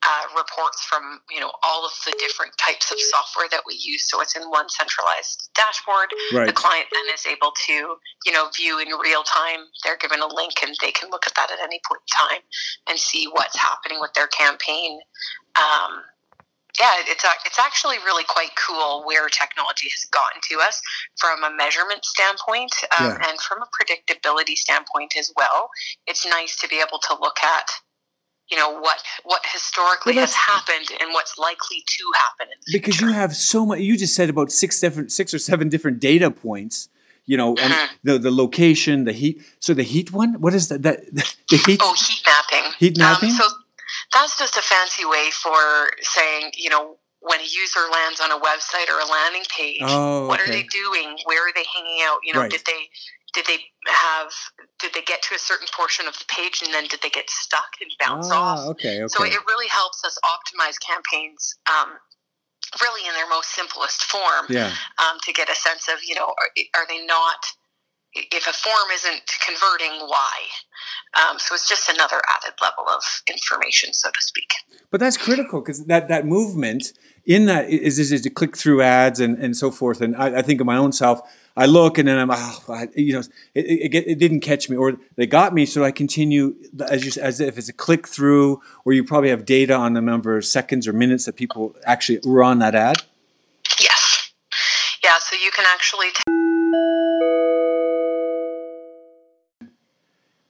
uh, 0.06 0.24
reports 0.36 0.82
from 0.84 1.20
you 1.30 1.40
know 1.40 1.52
all 1.64 1.86
of 1.86 1.92
the 2.06 2.16
different 2.20 2.52
types 2.58 2.92
of 2.92 2.98
software 3.00 3.48
that 3.52 3.62
we 3.68 3.78
use 3.80 4.08
so 4.10 4.22
it's 4.22 4.36
in 4.36 4.44
one 4.44 4.70
centralized 4.70 5.50
dashboard 5.56 6.10
right. 6.34 6.48
the 6.48 6.54
client 6.54 6.88
then 6.92 7.14
is 7.14 7.26
able 7.26 7.52
to 7.68 7.96
you 8.26 8.32
know 8.32 8.48
view 8.56 8.80
in 8.80 8.88
real 9.02 9.24
time 9.24 9.60
they're 9.84 9.98
given 9.98 10.22
a 10.22 10.28
link 10.28 10.54
and 10.64 10.76
they 10.82 10.92
can 10.92 11.10
look 11.10 11.26
at 11.28 11.36
that 11.36 11.52
at 11.52 11.60
any 11.60 11.80
point 11.88 12.02
in 12.02 12.28
time 12.28 12.42
and 12.90 13.00
see 13.00 13.28
what's 13.34 13.58
happening 13.58 14.00
with 14.00 14.14
their 14.14 14.28
campaign 14.28 15.00
um, 15.58 16.04
yeah, 16.80 16.92
it's 17.08 17.26
it's 17.46 17.60
actually 17.60 17.98
really 18.06 18.24
quite 18.24 18.56
cool 18.56 19.04
where 19.06 19.28
technology 19.28 19.90
has 19.90 20.06
gotten 20.12 20.40
to 20.50 20.60
us 20.66 20.82
from 21.18 21.44
a 21.44 21.56
measurement 21.56 22.06
standpoint 22.06 22.72
um, 23.00 23.08
yeah. 23.08 23.30
and 23.30 23.40
from 23.42 23.60
a 23.62 23.68
predictability 23.76 24.56
standpoint 24.56 25.14
as 25.18 25.32
well. 25.36 25.70
It's 26.08 26.26
nice 26.26 26.56
to 26.58 26.68
be 26.68 26.78
able 26.78 27.00
to 27.00 27.18
look 27.20 27.38
at 27.44 27.68
you 28.50 28.58
know 28.58 28.80
what 28.80 29.02
what 29.24 29.42
historically 29.52 30.16
well, 30.16 30.26
has 30.26 30.34
happened 30.34 30.88
and 31.00 31.14
what's 31.14 31.38
likely 31.38 31.84
to 31.86 32.04
happen 32.16 32.48
because 32.72 32.98
future. 32.98 33.12
you 33.12 33.14
have 33.14 33.36
so 33.36 33.66
much 33.66 33.80
you 33.80 33.98
just 33.98 34.16
said 34.16 34.30
about 34.30 34.52
six 34.52 34.80
different 34.80 35.12
six 35.12 35.34
or 35.34 35.40
seven 35.40 35.70
different 35.70 36.00
data 36.00 36.32
points 36.32 36.90
you 37.30 37.38
know 37.38 37.50
and 37.50 37.72
mm-hmm. 37.72 37.96
the 38.04 38.18
the 38.18 38.32
location 38.32 39.04
the 39.04 39.14
heat. 39.14 39.42
So 39.60 39.74
the 39.76 39.84
heat 39.84 40.12
one 40.12 40.42
what 40.42 40.54
is 40.56 40.68
that 40.70 40.82
that 40.82 41.06
the 41.50 41.58
heat? 41.66 41.80
Oh 41.82 41.94
heat 41.94 42.24
mapping. 42.26 42.72
Heat 42.80 42.98
um, 42.98 43.04
mapping? 43.04 43.30
um, 43.30 43.36
so 43.36 43.46
that's 44.12 44.38
just 44.38 44.58
a 44.58 44.64
fancy 44.64 45.06
way 45.06 45.30
for 45.32 45.92
saying 46.02 46.52
you 46.58 46.72
know 46.72 46.98
when 47.22 47.40
a 47.40 47.44
user 47.44 47.86
lands 47.94 48.20
on 48.20 48.32
a 48.32 48.40
website 48.40 48.90
or 48.90 49.00
a 49.00 49.06
landing 49.06 49.44
page 49.56 49.82
oh, 49.84 50.26
what 50.28 50.40
are 50.42 50.48
they 50.48 50.64
doing? 50.64 51.18
Where 51.26 51.48
are 51.48 51.52
they 51.54 51.66
hanging 51.72 52.00
out? 52.04 52.20
You 52.24 52.34
know 52.34 52.42
right. 52.42 52.52
did 52.52 52.62
they 52.66 52.90
did 53.34 53.46
they 53.46 53.60
have 53.88 54.32
did 54.80 54.94
they 54.94 55.02
get 55.02 55.22
to 55.24 55.36
a 55.36 55.40
certain 55.40 55.68
portion 55.76 56.08
of 56.08 56.18
the 56.18 56.26
page 56.28 56.62
and 56.64 56.74
then 56.74 56.86
did 56.86 57.00
they 57.02 57.10
get 57.10 57.30
stuck 57.30 57.70
and 57.82 57.92
bounce 58.00 58.30
ah, 58.32 58.64
off? 58.64 58.68
okay, 58.70 59.02
okay. 59.02 59.08
so 59.08 59.24
it 59.24 59.40
really 59.48 59.68
helps 59.68 60.04
us 60.06 60.18
optimize 60.24 60.76
campaigns 60.80 61.56
um, 61.70 61.94
really 62.82 63.08
in 63.08 63.14
their 63.14 63.30
most 63.30 63.50
simplest 63.50 64.04
form 64.04 64.46
yeah. 64.50 64.74
um, 64.98 65.18
to 65.24 65.34
get 65.34 65.50
a 65.50 65.56
sense 65.56 65.88
of 65.88 66.00
you 66.04 66.16
know 66.16 66.28
are, 66.28 66.52
are 66.76 66.88
they 66.88 67.06
not 67.06 67.46
if 68.14 68.48
a 68.48 68.54
form 68.54 68.90
isn't 68.94 69.22
converting 69.46 70.08
why? 70.08 70.34
Um, 71.14 71.38
so 71.38 71.54
it's 71.54 71.70
just 71.70 71.90
another 71.90 72.20
added 72.28 72.56
level 72.62 72.86
of 72.90 73.04
information 73.30 73.94
so 73.94 74.10
to 74.10 74.22
speak. 74.22 74.52
But 74.90 75.00
that's 75.00 75.18
critical 75.18 75.62
because 75.62 75.86
that 75.86 76.08
that 76.08 76.26
movement 76.26 76.94
in 77.26 77.46
that 77.46 77.70
is 77.70 78.00
is, 78.00 78.12
is 78.12 78.22
to 78.22 78.30
click 78.30 78.58
through 78.58 78.82
ads 78.82 79.20
and, 79.20 79.38
and 79.38 79.56
so 79.56 79.70
forth 79.70 80.02
and 80.02 80.16
I, 80.16 80.40
I 80.40 80.42
think 80.42 80.60
of 80.60 80.66
my 80.66 80.78
own 80.78 80.92
self 80.92 81.22
I 81.60 81.66
look 81.66 81.98
and 81.98 82.08
then 82.08 82.18
I'm, 82.18 82.32
oh, 82.32 82.64
I, 82.70 82.88
you 82.96 83.12
know, 83.12 83.20
it, 83.54 83.94
it, 83.94 84.08
it, 84.08 84.18
didn't 84.18 84.40
catch 84.40 84.70
me, 84.70 84.78
or 84.78 84.98
they 85.18 85.28
got 85.28 85.54
me, 85.54 85.66
so 85.66 85.84
I 85.84 85.92
continue 85.92 86.56
as 86.88 87.06
you, 87.06 87.22
as 87.22 87.42
if 87.42 87.58
it's 87.58 87.68
a 87.68 87.74
click 87.74 88.08
through, 88.08 88.62
or 88.86 88.94
you 88.94 89.04
probably 89.04 89.30
have 89.30 89.44
data 89.44 89.74
on 89.74 89.92
the 89.92 90.02
number 90.02 90.38
of 90.38 90.46
seconds 90.46 90.88
or 90.88 90.94
minutes 90.94 91.26
that 91.26 91.36
people 91.36 91.76
actually 91.84 92.22
were 92.24 92.42
on 92.46 92.60
that 92.60 92.76
ad. 92.76 93.04
Yes, 93.78 94.32
yeah. 95.04 95.18
So 95.20 95.36
you 95.36 95.52
can 95.52 95.66
actually. 95.68 96.08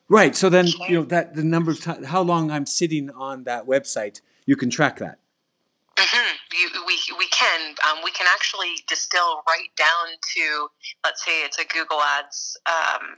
Right. 0.09 0.35
So 0.35 0.47
then 0.47 0.67
you 0.87 0.99
know 0.99 1.05
that 1.05 1.33
the 1.33 1.43
number 1.43 1.71
of 1.71 1.81
time, 1.81 2.03
how 2.03 2.21
long 2.21 2.51
I'm 2.51 2.67
sitting 2.67 3.09
on 3.09 3.45
that 3.45 3.65
website, 3.65 4.21
you 4.45 4.55
can 4.55 4.69
track 4.69 4.99
that. 4.99 5.17
Mm-hmm. 5.97 6.35
You, 6.59 6.69
we, 6.85 6.99
we 7.17 7.27
can. 7.27 7.75
Um, 7.89 7.99
we 8.03 8.11
can 8.11 8.27
actually 8.29 8.83
distill 8.87 9.41
right 9.47 9.69
down 9.77 10.17
to, 10.35 10.67
let's 11.05 11.23
say 11.23 11.43
it's 11.43 11.57
a 11.57 11.65
Google 11.65 12.01
Ads 12.01 12.57
um, 12.65 13.15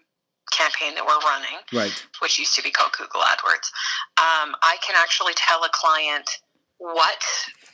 campaign 0.51 0.93
that 0.95 1.05
we're 1.05 1.19
running, 1.19 1.59
right. 1.73 2.05
which 2.21 2.37
used 2.37 2.55
to 2.55 2.61
be 2.61 2.71
called 2.71 2.91
Google 2.97 3.21
AdWords. 3.21 3.71
Um, 4.17 4.53
I 4.61 4.77
can 4.85 4.95
actually 4.97 5.33
tell 5.35 5.63
a 5.63 5.69
client 5.73 6.29
what 6.77 7.23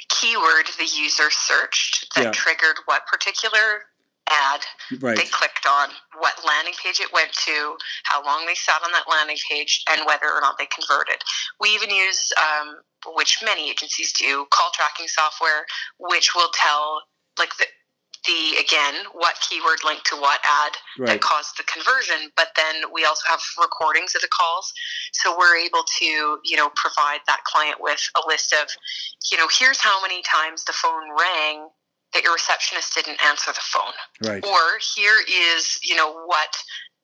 keyword 0.10 0.68
the 0.78 0.86
user 0.86 1.30
searched 1.30 2.14
that 2.16 2.24
yeah. 2.24 2.32
triggered 2.32 2.78
what 2.86 3.06
particular 3.08 3.88
ad 4.30 4.62
right. 5.02 5.18
they 5.18 5.26
clicked 5.26 5.66
on, 5.68 5.90
what 6.20 6.34
landing 6.46 6.74
page 6.84 7.00
it 7.00 7.12
went 7.14 7.32
to, 7.34 7.78
how 8.04 8.24
long 8.24 8.46
they 8.46 8.56
sat 8.56 8.82
on 8.84 8.92
that 8.92 9.06
landing 9.10 9.38
page, 9.50 9.84
and 9.90 10.06
whether 10.06 10.28
or 10.28 10.42
not 10.42 10.58
they 10.58 10.68
converted. 10.68 11.22
We 11.60 11.70
even 11.70 11.90
use, 11.90 12.32
um, 12.38 12.78
which 13.16 13.44
many 13.44 13.70
agencies 13.70 14.14
do, 14.14 14.46
call 14.52 14.72
tracking 14.74 15.08
software, 15.08 15.66
which 16.00 16.36
will 16.36 16.50
tell 16.54 17.02
like 17.40 17.56
the 17.58 17.66
the 18.26 18.58
again 18.60 19.06
what 19.14 19.36
keyword 19.42 19.80
linked 19.86 20.06
to 20.06 20.16
what 20.16 20.40
ad 20.46 20.74
Right. 21.00 21.08
that 21.08 21.22
caused 21.22 21.58
the 21.58 21.64
conversion 21.64 22.32
but 22.36 22.50
then 22.56 22.92
we 22.92 23.06
also 23.06 23.22
have 23.30 23.40
recordings 23.62 24.16
of 24.16 24.22
the 24.22 24.28
calls 24.28 24.74
so 25.14 25.38
we're 25.38 25.56
able 25.56 25.84
to 26.00 26.40
you 26.44 26.58
know 26.58 26.70
provide 26.76 27.20
that 27.28 27.44
client 27.46 27.78
with 27.80 28.02
a 28.18 28.28
list 28.28 28.54
of 28.54 28.68
you 29.32 29.38
know 29.38 29.48
here's 29.52 29.80
how 29.80 30.02
many 30.02 30.22
times 30.24 30.64
the 30.64 30.74
phone 30.74 31.10
rang 31.18 31.70
that 32.14 32.24
your 32.24 32.34
receptionist 32.34 32.96
didn't 32.96 33.20
answer 33.26 33.52
the 33.52 33.62
phone 33.64 33.94
Right. 34.24 34.44
or 34.46 34.80
here 34.96 35.18
is 35.28 35.80
you 35.84 35.96
know 35.96 36.12
what 36.26 36.56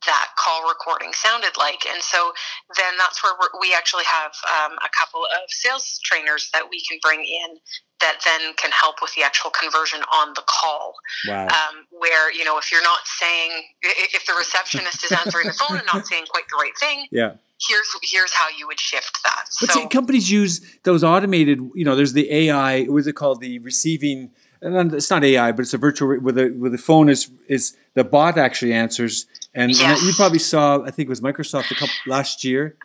that 0.06 0.28
call 0.38 0.68
recording 0.68 1.14
sounded 1.14 1.56
like 1.58 1.86
and 1.88 2.02
so 2.04 2.34
then 2.78 2.94
that's 2.98 3.24
where 3.24 3.32
we're, 3.40 3.48
we 3.62 3.74
actually 3.74 4.04
have 4.04 4.32
um, 4.52 4.74
a 4.84 4.90
couple 4.98 5.24
of 5.24 5.42
sales 5.48 6.00
trainers 6.04 6.50
that 6.52 6.64
we 6.70 6.82
can 6.90 7.00
bring 7.02 7.22
in 7.22 7.58
that 8.02 8.20
then 8.26 8.54
can 8.58 8.72
help 8.72 8.96
with 9.02 9.16
the 9.16 9.24
actual 9.24 9.50
conversion 9.50 10.02
on 10.14 10.34
the 10.36 10.44
call 10.46 10.94
Wow. 11.28 11.48
um, 11.48 11.86
where 11.92 12.32
you 12.34 12.44
know 12.44 12.58
if 12.58 12.70
you're 12.72 12.84
not 12.84 13.00
saying 13.06 13.52
if 13.82 14.26
the 14.26 14.34
receptionist 14.38 15.06
is 15.06 15.12
answering 15.14 15.48
the 15.48 15.54
phone 15.54 15.78
and 15.78 15.88
not 15.94 16.06
saying 16.06 16.26
quite 16.30 16.44
the 16.50 16.58
right 16.58 16.78
thing 16.82 17.08
yeah. 17.12 17.36
here's 17.66 17.88
here's 18.12 18.34
how 18.34 18.48
you 18.58 18.68
would 18.68 18.80
shift 18.82 19.20
that 19.24 19.46
But 19.62 19.70
so 19.72 19.80
see, 19.82 19.88
companies 19.88 20.30
use 20.30 20.60
those 20.84 21.02
automated. 21.04 21.60
You 21.76 21.86
know, 21.86 21.96
there's 21.96 22.12
the 22.12 22.30
AI. 22.30 22.84
What 22.86 22.98
is 22.98 23.08
it 23.08 23.14
called? 23.14 23.40
The 23.40 23.60
receiving. 23.60 24.32
And 24.64 24.94
it's 24.94 25.10
not 25.10 25.24
AI, 25.24 25.52
but 25.52 25.62
it's 25.64 25.74
a 25.74 25.78
virtual 25.78 26.16
where 26.18 26.32
the 26.34 26.48
where 26.58 26.70
the 26.70 26.78
phone 26.78 27.10
is 27.10 27.30
is 27.48 27.76
the 27.94 28.04
bot 28.04 28.38
actually 28.38 28.74
answers. 28.74 29.26
And, 29.54 29.72
and 29.72 30.02
you 30.02 30.14
probably 30.16 30.40
saw. 30.40 30.82
I 30.84 30.90
think 30.92 31.08
it 31.08 31.10
was 31.10 31.22
Microsoft 31.22 31.70
a 31.70 31.76
couple 31.76 31.94
last 32.08 32.44
year. 32.44 32.76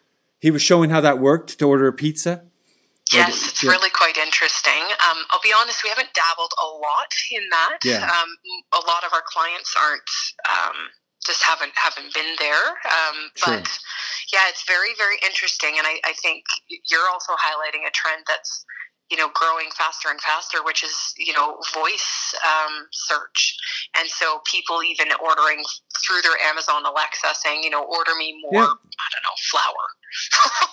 He 0.41 0.51
was 0.51 0.61
showing 0.61 0.91
how 0.91 1.01
that 1.01 1.19
worked 1.19 1.59
to 1.59 1.65
order 1.69 1.87
a 1.89 1.93
pizza. 1.93 2.43
Yes, 3.13 3.49
it's 3.49 3.63
Yeah. 3.65 3.71
really 3.71 3.89
quite 3.89 4.19
interesting. 4.19 4.83
Um, 5.09 5.25
I'll 5.31 5.41
be 5.43 5.53
honest, 5.59 5.83
we 5.83 5.89
haven't 5.89 6.13
dabbled 6.13 6.53
a 6.63 6.67
lot 6.67 7.09
in 7.33 7.49
that. 7.51 7.79
Yeah. 7.83 8.05
Um, 8.05 8.29
a 8.75 8.85
lot 8.87 9.03
of 9.05 9.13
our 9.15 9.23
clients 9.25 9.75
aren't 9.81 10.11
um, 10.45 10.77
just 11.25 11.43
haven't 11.43 11.73
haven't 11.75 12.13
been 12.13 12.35
there. 12.39 12.67
Um, 12.85 13.31
Sure. 13.37 13.55
But 13.57 13.79
yeah, 14.33 14.45
it's 14.51 14.65
very 14.67 14.93
very 14.99 15.17
interesting, 15.25 15.79
and 15.79 15.87
I, 15.87 16.01
I 16.05 16.13
think 16.13 16.45
you're 16.91 17.09
also 17.09 17.33
highlighting 17.33 17.87
a 17.89 17.91
trend 17.91 18.25
that's 18.29 18.65
you 19.11 19.17
know 19.17 19.29
growing 19.35 19.69
faster 19.77 20.09
and 20.09 20.21
faster, 20.21 20.59
which 20.65 20.83
is 20.83 21.15
you 21.17 21.33
know 21.33 21.57
voice 21.75 22.35
um, 22.45 22.87
search, 22.93 23.57
and 23.99 24.09
so 24.09 24.41
people 24.45 24.83
even 24.83 25.09
ordering 25.23 25.63
through 26.07 26.23
their 26.23 26.39
Amazon 26.49 26.85
Alexa 26.85 27.29
saying 27.35 27.63
you 27.63 27.71
know 27.71 27.83
order 27.83 28.15
me 28.19 28.41
more 28.43 28.63
Yeah. 28.63 28.67
I 28.67 29.07
don't 29.13 29.25
know 29.25 29.37
flour. 29.51 29.85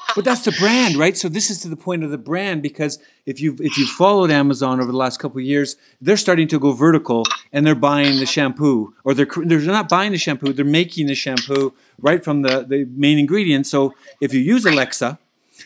But 0.15 0.23
that's 0.23 0.45
the 0.45 0.53
brand, 0.53 0.95
right? 0.95 1.17
So 1.17 1.27
this 1.27 1.49
is 1.49 1.59
to 1.63 1.67
the 1.67 1.75
point 1.75 2.01
of 2.05 2.09
the 2.09 2.17
brand 2.17 2.61
because 2.61 2.99
if 3.25 3.41
you've 3.41 3.59
if 3.59 3.77
you've 3.77 3.89
followed 3.89 4.31
Amazon 4.31 4.79
over 4.79 4.89
the 4.89 4.97
last 4.97 5.19
couple 5.19 5.39
of 5.39 5.43
years, 5.43 5.75
they're 5.99 6.15
starting 6.15 6.47
to 6.49 6.59
go 6.59 6.71
vertical 6.71 7.25
and 7.51 7.67
they're 7.67 7.75
buying 7.75 8.19
the 8.19 8.25
shampoo, 8.25 8.93
or 9.03 9.13
they're 9.13 9.27
they're 9.43 9.59
not 9.59 9.89
buying 9.89 10.13
the 10.13 10.17
shampoo, 10.17 10.53
they're 10.53 10.63
making 10.63 11.07
the 11.07 11.15
shampoo 11.15 11.73
right 11.99 12.23
from 12.23 12.43
the 12.43 12.63
the 12.63 12.85
main 12.95 13.19
ingredient. 13.19 13.67
So 13.67 13.93
if 14.21 14.33
you 14.33 14.39
use 14.39 14.65
Alexa, 14.65 15.19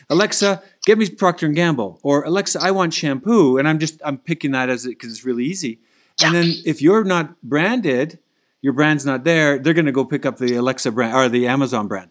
Alexa, 0.08 0.62
get 0.90 0.98
me 0.98 1.08
Procter 1.08 1.46
and 1.46 1.54
Gamble, 1.54 2.00
or 2.02 2.24
Alexa, 2.24 2.58
I 2.60 2.70
want 2.72 2.92
shampoo, 2.94 3.58
and 3.58 3.68
I'm 3.68 3.78
just 3.78 4.00
I'm 4.04 4.18
picking 4.18 4.50
that 4.52 4.68
as 4.68 4.84
it 4.86 4.90
because 4.90 5.10
it's 5.12 5.24
really 5.24 5.44
easy. 5.44 5.78
And 6.22 6.34
then 6.34 6.52
if 6.66 6.82
you're 6.82 7.04
not 7.04 7.40
branded, 7.42 8.18
your 8.60 8.74
brand's 8.74 9.06
not 9.06 9.24
there, 9.24 9.58
they're 9.58 9.72
going 9.72 9.86
to 9.86 9.92
go 9.92 10.04
pick 10.04 10.26
up 10.26 10.36
the 10.36 10.54
Alexa 10.56 10.90
brand 10.90 11.14
or 11.16 11.28
the 11.30 11.46
Amazon 11.46 11.88
brand. 11.88 12.10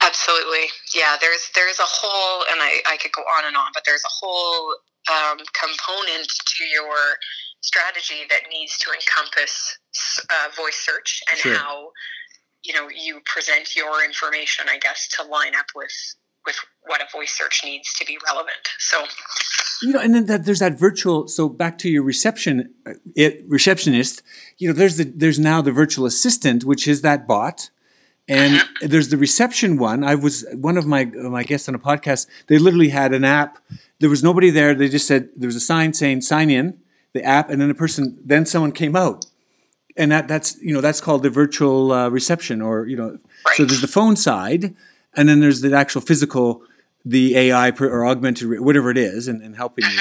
Absolutely. 0.00 0.70
Yeah, 0.94 1.16
there's 1.20 1.50
there's 1.54 1.78
a 1.78 1.84
whole 1.86 2.44
and 2.50 2.62
I, 2.62 2.80
I 2.88 2.96
could 2.96 3.12
go 3.12 3.22
on 3.22 3.44
and 3.44 3.56
on, 3.56 3.70
but 3.74 3.82
there's 3.84 4.04
a 4.04 4.14
whole 4.24 4.76
um, 5.10 5.38
component 5.52 6.28
to 6.28 6.64
your 6.64 6.96
strategy 7.60 8.24
that 8.30 8.42
needs 8.50 8.78
to 8.78 8.90
encompass 8.92 9.76
uh, 10.30 10.48
voice 10.56 10.76
search 10.76 11.22
and 11.30 11.38
Sure. 11.38 11.54
how 11.54 11.90
you 12.64 12.72
know 12.72 12.88
you 12.88 13.20
present 13.26 13.74
your 13.76 14.02
information, 14.04 14.66
I 14.68 14.78
guess, 14.78 15.08
to 15.18 15.24
line 15.24 15.54
up 15.54 15.66
with 15.74 15.92
with 16.46 16.56
what 16.86 17.00
a 17.00 17.06
voice 17.12 17.32
search 17.32 17.62
needs 17.64 17.92
to 17.94 18.04
be 18.04 18.18
relevant. 18.26 18.68
So 18.78 19.04
you 19.82 19.92
know, 19.92 20.00
and 20.00 20.14
then 20.14 20.26
that, 20.26 20.44
there's 20.44 20.60
that 20.60 20.78
virtual. 20.78 21.28
So 21.28 21.48
back 21.48 21.78
to 21.78 21.90
your 21.90 22.02
reception, 22.02 22.72
uh, 22.86 22.94
it, 23.14 23.42
receptionist. 23.46 24.22
You 24.58 24.68
know, 24.68 24.74
there's 24.74 24.96
the 24.96 25.04
there's 25.04 25.38
now 25.38 25.60
the 25.60 25.72
virtual 25.72 26.06
assistant, 26.06 26.64
which 26.64 26.88
is 26.88 27.02
that 27.02 27.26
bot, 27.26 27.70
and 28.28 28.62
there's 28.80 29.10
the 29.10 29.16
reception 29.16 29.76
one. 29.76 30.02
I 30.02 30.14
was 30.14 30.46
one 30.54 30.76
of 30.78 30.86
my 30.86 31.04
my 31.04 31.42
guests 31.42 31.68
on 31.68 31.74
a 31.74 31.78
podcast. 31.78 32.26
They 32.46 32.58
literally 32.58 32.88
had 32.88 33.12
an 33.12 33.24
app. 33.24 33.58
There 34.00 34.10
was 34.10 34.22
nobody 34.22 34.50
there. 34.50 34.74
They 34.74 34.88
just 34.88 35.06
said 35.06 35.28
there 35.36 35.48
was 35.48 35.56
a 35.56 35.60
sign 35.60 35.92
saying 35.92 36.22
sign 36.22 36.50
in 36.50 36.78
the 37.12 37.22
app, 37.22 37.50
and 37.50 37.60
then 37.60 37.68
the 37.68 37.74
person 37.74 38.18
then 38.24 38.46
someone 38.46 38.72
came 38.72 38.96
out, 38.96 39.26
and 39.96 40.10
that 40.10 40.28
that's 40.28 40.60
you 40.62 40.72
know 40.72 40.80
that's 40.80 41.00
called 41.00 41.22
the 41.22 41.30
virtual 41.30 41.92
uh, 41.92 42.08
reception, 42.08 42.62
or 42.62 42.86
you 42.86 42.96
know. 42.96 43.18
So 43.54 43.64
there's 43.64 43.80
the 43.80 43.88
phone 43.88 44.16
side, 44.16 44.74
and 45.14 45.28
then 45.28 45.40
there's 45.40 45.60
the 45.60 45.74
actual 45.76 46.00
physical, 46.00 46.62
the 47.08 47.36
AI 47.36 47.70
or 47.80 48.04
augmented, 48.04 48.60
whatever 48.60 48.90
it 48.90 48.98
is, 48.98 49.28
and, 49.28 49.40
and 49.40 49.54
helping 49.56 49.84
you. 49.84 50.00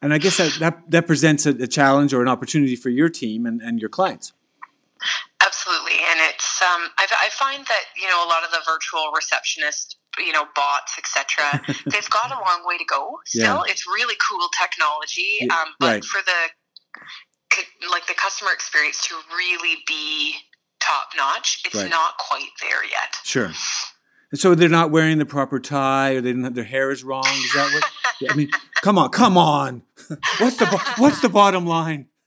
And 0.00 0.14
I 0.14 0.18
guess 0.18 0.36
that 0.38 0.56
that, 0.60 0.90
that 0.90 1.06
presents 1.06 1.46
a, 1.46 1.50
a 1.50 1.66
challenge 1.66 2.14
or 2.14 2.22
an 2.22 2.28
opportunity 2.28 2.76
for 2.76 2.88
your 2.90 3.08
team 3.08 3.44
and, 3.44 3.60
and 3.60 3.80
your 3.80 3.90
clients. 3.90 4.32
Absolutely, 5.44 5.98
and 6.10 6.20
it's 6.30 6.62
um, 6.62 6.82
I, 6.96 7.06
I 7.26 7.28
find 7.32 7.66
that 7.66 7.84
you 8.00 8.08
know 8.08 8.24
a 8.24 8.28
lot 8.28 8.44
of 8.44 8.50
the 8.52 8.60
virtual 8.66 9.10
receptionist, 9.14 9.96
you 10.18 10.32
know, 10.32 10.44
bots, 10.54 10.96
etc. 10.96 11.60
they've 11.86 12.10
got 12.10 12.30
a 12.30 12.38
long 12.38 12.62
way 12.64 12.78
to 12.78 12.84
go. 12.84 13.18
Still, 13.26 13.64
it's 13.66 13.84
really 13.86 14.14
cool 14.30 14.46
technology, 14.60 15.38
Yeah, 15.40 15.52
um, 15.54 15.68
but 15.80 15.86
right. 15.86 16.04
for 16.04 16.20
the 16.24 17.90
like 17.90 18.06
the 18.06 18.14
customer 18.14 18.52
experience 18.52 19.06
to 19.08 19.14
really 19.36 19.78
be 19.88 20.34
top 20.80 21.08
notch, 21.16 21.60
it's 21.64 21.74
Right. 21.74 21.90
not 21.90 22.16
quite 22.18 22.48
there 22.60 22.84
yet. 22.84 23.16
Sure. 23.24 23.50
And 24.32 24.40
so 24.40 24.54
they're 24.54 24.68
not 24.70 24.90
wearing 24.90 25.18
the 25.18 25.26
proper 25.26 25.60
tie, 25.60 26.14
or 26.14 26.22
they 26.22 26.32
don't 26.32 26.42
have, 26.42 26.54
their 26.54 26.64
hair 26.64 26.90
is 26.90 27.04
wrong. 27.04 27.26
Is 27.26 27.52
that 27.52 27.70
what? 27.72 28.30
I 28.30 28.34
mean, 28.34 28.50
come 28.80 28.98
on, 28.98 29.10
come 29.10 29.36
on. 29.36 29.82
what's 30.38 30.56
the 30.56 30.66
what's 30.96 31.20
the 31.20 31.28
bottom 31.28 31.66
line? 31.66 32.08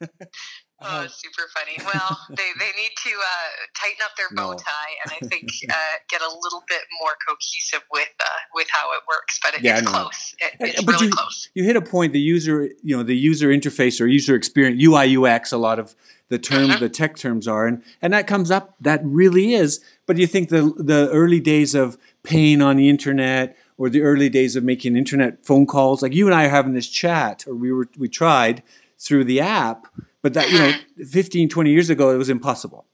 Oh, 0.82 0.84
Uh, 1.04 1.08
super 1.08 1.42
funny. 1.56 1.76
Well, 1.94 2.18
they, 2.30 2.50
they 2.58 2.72
need 2.80 2.92
to 3.04 3.10
uh, 3.10 3.50
tighten 3.74 4.02
up 4.04 4.10
their 4.16 4.28
bow 4.34 4.50
No. 4.52 4.56
tie 4.58 4.92
and 5.04 5.12
I 5.22 5.26
think 5.26 5.50
uh, 5.70 5.74
get 6.10 6.20
a 6.20 6.28
little 6.42 6.62
bit 6.68 6.82
more 7.00 7.12
cohesive 7.26 7.82
with 7.90 8.08
uh, 8.20 8.24
with 8.54 8.66
how 8.70 8.90
it 8.92 9.00
works. 9.08 9.38
But 9.42 9.54
it, 9.54 9.62
Yeah, 9.62 9.78
it's 9.78 9.86
close. 9.88 10.34
It, 10.38 10.52
Uh, 10.60 10.66
it's 10.66 10.82
but 10.82 10.94
really 10.96 11.06
you- 11.06 11.12
close. 11.12 11.48
you 11.54 11.64
hit 11.64 11.76
a 11.76 11.80
point. 11.82 12.12
The 12.12 12.20
user, 12.20 12.68
you 12.82 12.96
know, 12.96 13.02
the 13.02 13.16
user 13.16 13.48
interface 13.48 14.00
or 14.00 14.06
user 14.06 14.34
experience, 14.34 14.82
UI 14.82 15.16
UX. 15.16 15.52
A 15.52 15.56
lot 15.58 15.78
of 15.78 15.94
the 16.28 16.38
term, 16.38 16.68
Mhm. 16.70 16.80
the 16.80 16.88
tech 16.88 17.16
terms 17.16 17.46
are, 17.48 17.66
and 17.66 17.82
and 18.02 18.12
that 18.12 18.26
comes 18.26 18.50
up. 18.50 18.74
That 18.80 19.00
really 19.04 19.54
is. 19.54 19.80
But 20.06 20.18
you 20.18 20.26
think 20.26 20.48
the 20.50 20.74
the 20.76 21.08
early 21.10 21.40
days 21.40 21.74
of 21.74 21.96
pain 22.22 22.60
on 22.60 22.76
the 22.76 22.88
internet 22.90 23.56
or 23.78 23.88
the 23.88 24.02
early 24.02 24.28
days 24.28 24.56
of 24.56 24.64
making 24.64 24.96
internet 24.96 25.46
phone 25.46 25.66
calls, 25.66 26.02
like 26.02 26.12
you 26.14 26.26
and 26.26 26.34
I 26.34 26.46
are 26.46 26.50
having 26.50 26.74
this 26.74 26.88
chat, 26.88 27.44
or 27.46 27.54
we 27.54 27.72
were 27.72 27.88
we 27.96 28.08
tried 28.08 28.62
through 28.98 29.24
the 29.24 29.40
app, 29.40 29.86
but 30.26 30.34
that 30.34 30.50
you 30.50 30.58
know, 30.58 30.72
15, 31.08 31.48
20 31.48 31.70
years 31.70 31.88
ago, 31.88 32.10
it 32.10 32.16
was 32.16 32.28
impossible. 32.28 32.88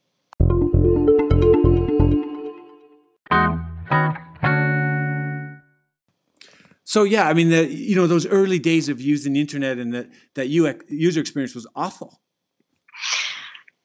So 6.85 7.05
yeah, 7.05 7.27
I 7.27 7.33
mean, 7.33 7.49
the 7.49 7.67
you 7.73 7.97
know 7.97 8.07
those 8.07 8.27
early 8.27 8.59
days 8.59 8.91
of 8.91 9.01
using 9.01 9.33
the 9.33 9.41
internet 9.41 9.79
and 9.79 9.95
that 9.95 10.11
that 10.35 10.49
UX, 10.51 10.85
user 10.91 11.23
experience 11.23 11.55
was 11.55 11.67
awful. 11.75 12.21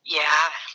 Yeah, 0.06 0.20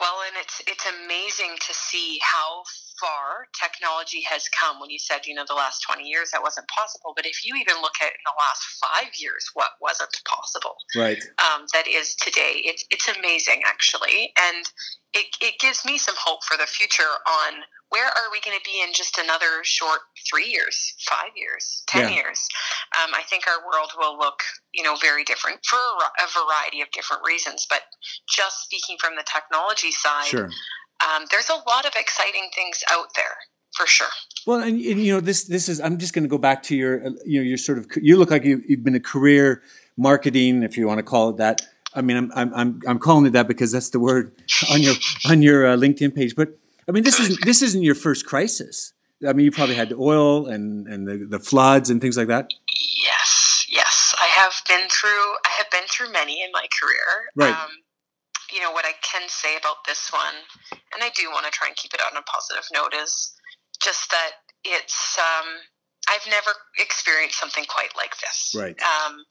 well, 0.00 0.16
and 0.26 0.36
it's 0.40 0.62
it's 0.66 0.86
amazing 1.04 1.58
to 1.66 1.74
see 1.74 2.20
how 2.22 2.62
far 3.02 3.50
technology 3.60 4.22
has 4.22 4.48
come. 4.48 4.78
When 4.80 4.90
you 4.90 4.98
said, 4.98 5.26
you 5.26 5.34
know, 5.34 5.44
the 5.46 5.54
last 5.58 5.82
twenty 5.82 6.08
years 6.08 6.30
that 6.30 6.42
wasn't 6.42 6.68
possible, 6.68 7.12
but 7.16 7.26
if 7.26 7.44
you 7.44 7.54
even 7.56 7.82
look 7.82 7.98
at 8.00 8.14
in 8.14 8.24
the 8.24 8.38
last 8.38 8.62
five 8.78 9.10
years, 9.18 9.44
what 9.54 9.70
wasn't 9.82 10.14
possible, 10.24 10.76
Right. 10.94 11.22
um, 11.42 11.66
that 11.74 11.88
is 11.88 12.14
today, 12.14 12.62
it's 12.64 12.84
it's 12.90 13.08
amazing 13.08 13.62
actually, 13.66 14.32
and 14.40 14.64
it 15.12 15.26
it 15.40 15.58
gives 15.58 15.84
me 15.84 15.98
some 15.98 16.14
hope 16.16 16.44
for 16.44 16.56
the 16.56 16.66
future 16.66 17.12
on 17.26 17.64
where 17.90 18.06
are 18.06 18.32
we 18.32 18.40
going 18.40 18.56
to 18.56 18.64
be 18.64 18.80
in 18.80 18.88
just 18.94 19.18
another 19.18 19.60
short 19.64 20.00
three 20.30 20.46
years, 20.48 20.94
five 21.06 21.28
years, 21.36 21.84
ten 21.88 22.08
Yeah. 22.08 22.14
years. 22.14 22.40
Um, 23.02 23.10
I 23.14 23.22
think 23.28 23.44
our 23.46 23.60
world 23.68 23.92
will 23.98 24.16
look, 24.16 24.40
you 24.72 24.82
know, 24.82 24.96
very 24.96 25.24
different 25.24 25.60
for 25.66 25.76
a, 25.76 26.24
a 26.24 26.28
variety 26.32 26.80
of 26.80 26.90
different 26.92 27.22
reasons. 27.26 27.66
But 27.68 27.82
just 28.26 28.62
speaking 28.64 28.96
from 28.98 29.16
the 29.16 29.24
technology 29.24 29.92
side, 29.92 30.24
Sure. 30.24 30.48
Um, 31.02 31.24
there's 31.30 31.48
a 31.48 31.54
lot 31.68 31.86
of 31.86 31.92
exciting 31.98 32.50
things 32.54 32.82
out 32.90 33.14
there 33.16 33.36
for 33.74 33.86
sure. 33.86 34.08
Well, 34.46 34.60
and, 34.60 34.80
and 34.80 35.00
you 35.00 35.12
know 35.12 35.20
this 35.20 35.44
this 35.44 35.68
is. 35.68 35.80
I'm 35.80 35.98
just 35.98 36.14
going 36.14 36.24
to 36.24 36.28
go 36.28 36.38
back 36.38 36.62
to 36.64 36.76
your 36.76 37.06
uh, 37.06 37.10
you 37.24 37.40
know 37.40 37.44
your 37.44 37.58
sort 37.58 37.78
of. 37.78 37.86
You 38.00 38.16
look 38.16 38.30
like 38.30 38.44
you've, 38.44 38.64
you've 38.68 38.84
been 38.84 38.94
a 38.94 39.00
career 39.00 39.62
marketing, 39.96 40.62
if 40.62 40.76
you 40.76 40.86
want 40.86 40.98
to 40.98 41.04
call 41.04 41.30
it 41.30 41.36
that. 41.36 41.62
I 41.94 42.00
mean, 42.00 42.16
I'm 42.16 42.32
I'm 42.34 42.54
I'm, 42.54 42.80
I'm 42.86 42.98
calling 42.98 43.26
it 43.26 43.30
that 43.30 43.48
because 43.48 43.72
that's 43.72 43.90
the 43.90 44.00
word 44.00 44.32
on 44.70 44.82
your 44.82 44.94
on 45.28 45.42
your 45.42 45.66
uh, 45.66 45.76
LinkedIn 45.76 46.14
page. 46.14 46.34
But 46.34 46.58
I 46.88 46.92
mean, 46.92 47.04
this 47.04 47.20
isn't 47.20 47.44
this 47.44 47.62
isn't 47.62 47.82
your 47.82 47.94
first 47.94 48.26
crisis. 48.26 48.92
I 49.26 49.32
mean, 49.32 49.44
you 49.44 49.52
probably 49.52 49.76
had 49.76 49.90
the 49.90 49.96
oil 49.96 50.46
and 50.46 50.86
and 50.88 51.06
the, 51.06 51.26
the 51.28 51.38
floods 51.38 51.90
and 51.90 52.00
things 52.00 52.16
like 52.16 52.28
that. 52.28 52.50
Yes, 53.04 53.66
yes, 53.68 54.14
I 54.20 54.26
have 54.26 54.52
been 54.68 54.88
through. 54.88 55.36
I 55.44 55.50
have 55.58 55.70
been 55.70 55.86
through 55.88 56.12
many 56.12 56.42
in 56.42 56.50
my 56.52 56.66
career. 56.80 57.30
Right. 57.36 57.54
Um, 57.54 57.70
you 58.52 58.60
know, 58.60 58.70
what 58.70 58.84
I 58.84 58.92
can 59.02 59.28
say 59.28 59.56
about 59.56 59.84
this 59.86 60.12
one, 60.12 60.44
and 60.94 61.02
I 61.02 61.10
do 61.16 61.30
want 61.30 61.46
to 61.46 61.52
try 61.52 61.68
and 61.68 61.76
keep 61.76 61.94
it 61.94 62.00
on 62.00 62.16
a 62.16 62.22
positive 62.22 62.64
note, 62.72 62.94
is 62.94 63.32
just 63.80 64.10
that 64.10 64.44
it's. 64.64 65.18
Um, 65.18 65.48
I've 66.10 66.26
never 66.28 66.50
experienced 66.78 67.38
something 67.38 67.64
quite 67.68 67.94
like 67.96 68.18
this. 68.18 68.54
Right. 68.58 68.74
Um, 68.82 69.22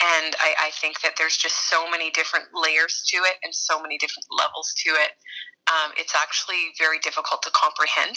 and 0.00 0.36
I, 0.38 0.70
I, 0.70 0.70
think 0.70 1.00
that 1.02 1.14
there's 1.18 1.36
just 1.36 1.68
so 1.68 1.90
many 1.90 2.10
different 2.10 2.46
layers 2.54 3.02
to 3.08 3.16
it 3.26 3.42
and 3.42 3.52
so 3.52 3.82
many 3.82 3.98
different 3.98 4.26
levels 4.30 4.72
to 4.86 4.90
it. 4.90 5.18
Um, 5.66 5.90
it's 5.98 6.14
actually 6.14 6.74
very 6.78 6.98
difficult 7.00 7.42
to 7.42 7.50
comprehend. 7.50 8.16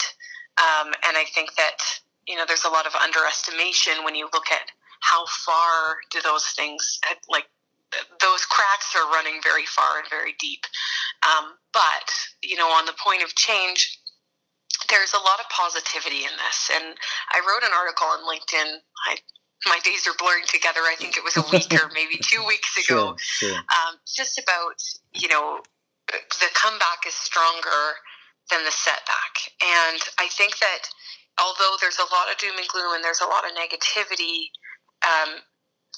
Um, 0.58 0.94
and 1.06 1.16
I 1.16 1.24
think 1.34 1.54
that, 1.56 1.78
you 2.26 2.36
know, 2.36 2.44
there's 2.46 2.64
a 2.64 2.70
lot 2.70 2.86
of 2.86 2.94
underestimation 2.94 4.04
when 4.04 4.14
you 4.14 4.28
look 4.32 4.50
at 4.50 4.70
how 5.00 5.26
far 5.44 5.98
do 6.10 6.20
those 6.22 6.46
things, 6.56 6.98
like, 7.28 7.46
those 8.20 8.44
cracks 8.44 8.94
are 8.96 9.08
running 9.10 9.40
very 9.42 9.66
far 9.66 9.98
and 9.98 10.08
very 10.10 10.34
deep. 10.38 10.64
Um, 11.22 11.54
but, 11.72 12.10
you 12.42 12.56
know, 12.56 12.68
on 12.68 12.86
the 12.86 12.94
point 12.98 13.22
of 13.22 13.34
change, 13.34 13.98
there's 14.88 15.14
a 15.14 15.22
lot 15.22 15.40
of 15.40 15.48
positivity 15.50 16.24
in 16.24 16.34
this. 16.36 16.70
And 16.74 16.96
I 17.32 17.40
wrote 17.40 17.64
an 17.64 17.74
article 17.74 18.06
on 18.06 18.26
LinkedIn. 18.26 18.82
I, 19.08 19.16
my 19.66 19.78
days 19.82 20.06
are 20.06 20.14
blurring 20.18 20.44
together. 20.46 20.80
I 20.84 20.94
think 20.98 21.16
it 21.16 21.24
was 21.24 21.36
a 21.36 21.46
week 21.50 21.72
or 21.72 21.90
maybe 21.94 22.18
two 22.22 22.44
weeks 22.46 22.76
ago. 22.76 23.16
Sure, 23.18 23.50
sure. 23.50 23.58
Um, 23.58 23.98
just 24.06 24.38
about, 24.38 24.78
you 25.14 25.28
know, 25.28 25.60
the 26.06 26.50
comeback 26.54 27.06
is 27.06 27.14
stronger 27.14 27.98
than 28.50 28.62
the 28.64 28.70
setback. 28.70 29.50
And 29.58 30.00
I 30.18 30.28
think 30.30 30.58
that 30.58 30.86
although 31.40 31.76
there's 31.80 31.98
a 31.98 32.08
lot 32.14 32.30
of 32.30 32.38
doom 32.38 32.56
and 32.58 32.68
gloom 32.68 32.94
and 32.94 33.02
there's 33.02 33.20
a 33.20 33.26
lot 33.26 33.44
of 33.44 33.52
negativity, 33.58 34.54
um, 35.02 35.42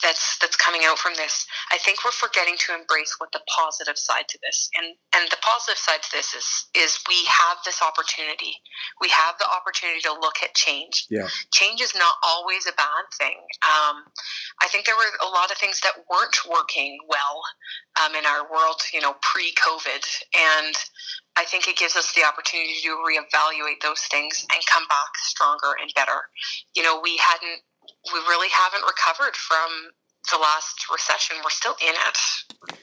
that's 0.02 0.38
that's 0.38 0.56
coming 0.56 0.82
out 0.84 0.98
from 0.98 1.14
this. 1.16 1.46
I 1.72 1.78
think 1.78 2.04
we're 2.04 2.14
forgetting 2.14 2.56
to 2.66 2.74
embrace 2.74 3.16
what 3.18 3.32
the 3.32 3.40
positive 3.48 3.98
side 3.98 4.28
to 4.28 4.38
this, 4.42 4.70
and 4.76 4.94
and 5.14 5.30
the 5.30 5.38
positive 5.42 5.78
side 5.78 6.02
to 6.02 6.10
this 6.12 6.34
is 6.34 6.46
is 6.74 7.00
we 7.08 7.24
have 7.26 7.58
this 7.64 7.82
opportunity. 7.82 8.60
We 9.00 9.08
have 9.10 9.34
the 9.38 9.46
opportunity 9.50 10.00
to 10.02 10.12
look 10.12 10.36
at 10.42 10.54
change. 10.54 11.06
Yeah, 11.10 11.28
change 11.52 11.80
is 11.80 11.94
not 11.94 12.14
always 12.22 12.66
a 12.66 12.72
bad 12.72 13.04
thing. 13.18 13.38
Um, 13.66 14.04
I 14.62 14.68
think 14.68 14.86
there 14.86 14.96
were 14.96 15.12
a 15.22 15.30
lot 15.30 15.50
of 15.50 15.58
things 15.58 15.80
that 15.82 15.94
weren't 16.10 16.38
working 16.48 16.98
well 17.08 17.42
um, 18.02 18.14
in 18.14 18.24
our 18.26 18.46
world, 18.50 18.80
you 18.92 19.00
know, 19.00 19.14
pre-COVID, 19.22 20.04
and 20.34 20.74
I 21.36 21.44
think 21.44 21.68
it 21.68 21.76
gives 21.76 21.94
us 21.94 22.12
the 22.14 22.26
opportunity 22.26 22.74
to 22.82 22.98
reevaluate 22.98 23.80
those 23.82 24.02
things 24.10 24.44
and 24.52 24.60
come 24.66 24.82
back 24.88 25.14
stronger 25.22 25.78
and 25.80 25.90
better. 25.94 26.26
You 26.74 26.82
know, 26.82 27.00
we 27.02 27.16
hadn't 27.16 27.62
we 28.12 28.18
really 28.20 28.48
haven't 28.50 28.82
recovered 28.86 29.36
from 29.36 29.90
the 30.30 30.38
last 30.38 30.90
recession. 30.90 31.36
We're 31.42 31.50
still 31.50 31.76
in 31.80 31.94
it, 31.94 32.18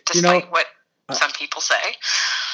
despite 0.05 0.35
you 0.35 0.41
know, 0.41 0.47
what 0.49 0.67
some 1.11 1.31
people 1.31 1.61
say. 1.61 1.95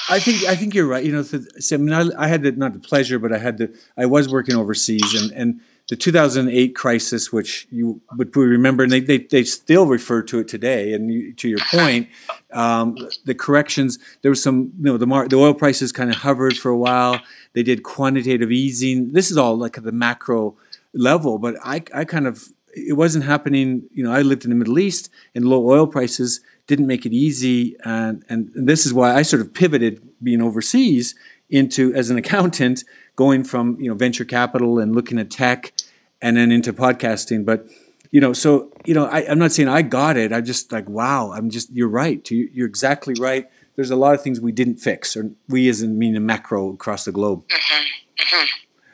I 0.08 0.18
think 0.18 0.44
I 0.44 0.56
think 0.56 0.74
you're 0.74 0.86
right. 0.86 1.04
You 1.04 1.12
know, 1.12 1.22
so, 1.22 1.40
I 1.72 1.76
mean, 1.78 1.92
I, 1.92 2.24
I, 2.24 2.26
had 2.26 2.42
the, 2.42 2.52
not 2.52 2.72
the 2.72 2.80
pleasure, 2.80 3.18
but 3.18 3.32
I 3.32 3.38
had 3.38 3.58
the 3.58 3.74
I 3.96 4.06
was 4.06 4.28
working 4.28 4.56
overseas, 4.56 5.14
and 5.14 5.32
and 5.32 5.60
the 5.88 5.96
2008 5.96 6.74
crisis, 6.74 7.32
which 7.32 7.66
you 7.70 8.00
would 8.16 8.34
remember, 8.34 8.82
and 8.82 8.92
they, 8.92 9.00
they, 9.00 9.18
they 9.18 9.44
still 9.44 9.86
refer 9.86 10.22
to 10.22 10.38
it 10.38 10.48
today. 10.48 10.92
And 10.92 11.12
you, 11.12 11.32
to 11.34 11.48
your 11.48 11.58
point, 11.70 12.08
um, 12.52 12.96
the 13.24 13.34
corrections 13.34 13.98
there 14.22 14.30
was 14.30 14.42
some 14.42 14.72
you 14.78 14.84
know 14.84 14.96
the 14.96 15.06
mar- 15.06 15.28
the 15.28 15.36
oil 15.36 15.54
prices 15.54 15.92
kind 15.92 16.10
of 16.10 16.16
hovered 16.16 16.56
for 16.56 16.70
a 16.70 16.76
while. 16.76 17.20
They 17.52 17.62
did 17.62 17.82
quantitative 17.82 18.50
easing. 18.50 19.12
This 19.12 19.30
is 19.30 19.36
all 19.36 19.56
like 19.56 19.78
at 19.78 19.84
the 19.84 19.92
macro 19.92 20.56
level, 20.94 21.38
but 21.38 21.56
I, 21.64 21.82
I 21.94 22.04
kind 22.04 22.26
of 22.26 22.48
it 22.72 22.96
wasn't 22.96 23.24
happening. 23.24 23.82
You 23.92 24.04
know, 24.04 24.12
I 24.12 24.22
lived 24.22 24.44
in 24.44 24.50
the 24.50 24.56
Middle 24.56 24.78
East, 24.78 25.10
and 25.34 25.44
low 25.44 25.68
oil 25.68 25.86
prices 25.86 26.40
didn't 26.66 26.86
make 26.86 27.06
it 27.06 27.12
easy, 27.12 27.76
and 27.84 28.24
and, 28.28 28.50
and 28.54 28.68
this 28.68 28.86
is 28.86 28.94
why 28.94 29.14
I 29.14 29.22
sort 29.22 29.42
of 29.42 29.52
pivoted 29.54 30.00
being 30.22 30.40
overseas 30.40 31.14
into 31.50 31.94
as 31.94 32.10
an 32.10 32.16
accountant, 32.16 32.84
going 33.16 33.44
from 33.44 33.78
you 33.80 33.88
know 33.88 33.94
venture 33.94 34.24
capital 34.24 34.78
and 34.78 34.94
looking 34.94 35.18
at 35.18 35.30
tech, 35.30 35.72
and 36.20 36.36
then 36.36 36.50
into 36.50 36.72
podcasting. 36.72 37.44
But 37.44 37.66
you 38.10 38.20
know, 38.20 38.32
so 38.32 38.72
you 38.84 38.94
know, 38.94 39.06
I, 39.06 39.20
am 39.22 39.38
not 39.38 39.52
saying 39.52 39.68
I 39.68 39.82
got 39.82 40.16
it. 40.16 40.32
I'm 40.32 40.44
just 40.44 40.72
like, 40.72 40.88
wow, 40.88 41.32
I'm 41.32 41.50
just 41.50 41.70
you're 41.72 41.88
right. 41.88 42.28
You're 42.30 42.68
exactly 42.68 43.14
right. 43.18 43.48
There's 43.76 43.90
a 43.90 43.96
lot 43.96 44.14
of 44.14 44.22
things 44.22 44.40
we 44.40 44.52
didn't 44.52 44.76
fix, 44.76 45.16
or 45.16 45.30
we 45.48 45.68
as 45.68 45.82
in 45.82 45.98
mean 45.98 46.16
a 46.16 46.20
macro 46.20 46.72
across 46.72 47.04
the 47.04 47.12
globe. 47.12 47.44
Mm-hmm. 47.48 47.84
Mm-hmm. 48.22 48.46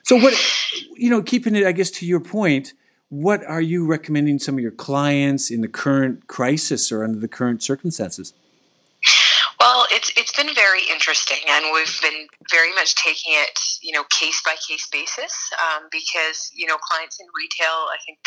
So 0.05 0.17
what 0.17 0.35
you 0.97 1.11
know, 1.11 1.23
keeping 1.23 1.55
it, 1.55 1.67
I 1.67 1.73
guess, 1.73 1.91
to 1.93 2.07
your 2.07 2.21
point, 2.21 2.75
what 3.09 3.45
are 3.45 3.61
you 3.61 3.87
recommending 3.87 4.39
some 4.39 4.57
of 4.57 4.61
your 4.61 4.71
clients 4.71 5.51
in 5.51 5.61
the 5.61 5.69
current 5.69 6.27
crisis 6.27 6.93
or 6.93 7.05
under 7.05 7.19
the 7.19 7.29
current 7.29 7.63
circumstances? 7.63 8.35
Well, 9.59 9.87
it's 9.91 10.13
it's 10.17 10.33
been 10.37 10.55
very 10.55 10.83
interesting, 10.91 11.39
and 11.49 11.67
we've 11.73 12.01
been 12.01 12.29
very 12.51 12.73
much 12.75 12.95
taking 12.95 13.35
it, 13.35 13.59
you 13.83 13.93
know, 13.93 14.05
case 14.11 14.41
by 14.45 14.55
case 14.69 14.87
basis, 14.93 15.35
um, 15.59 15.89
because 15.91 16.51
you 16.55 16.67
know, 16.67 16.77
clients 16.79 17.19
in 17.19 17.27
retail, 17.35 17.91
I 17.91 17.97
think 18.07 18.19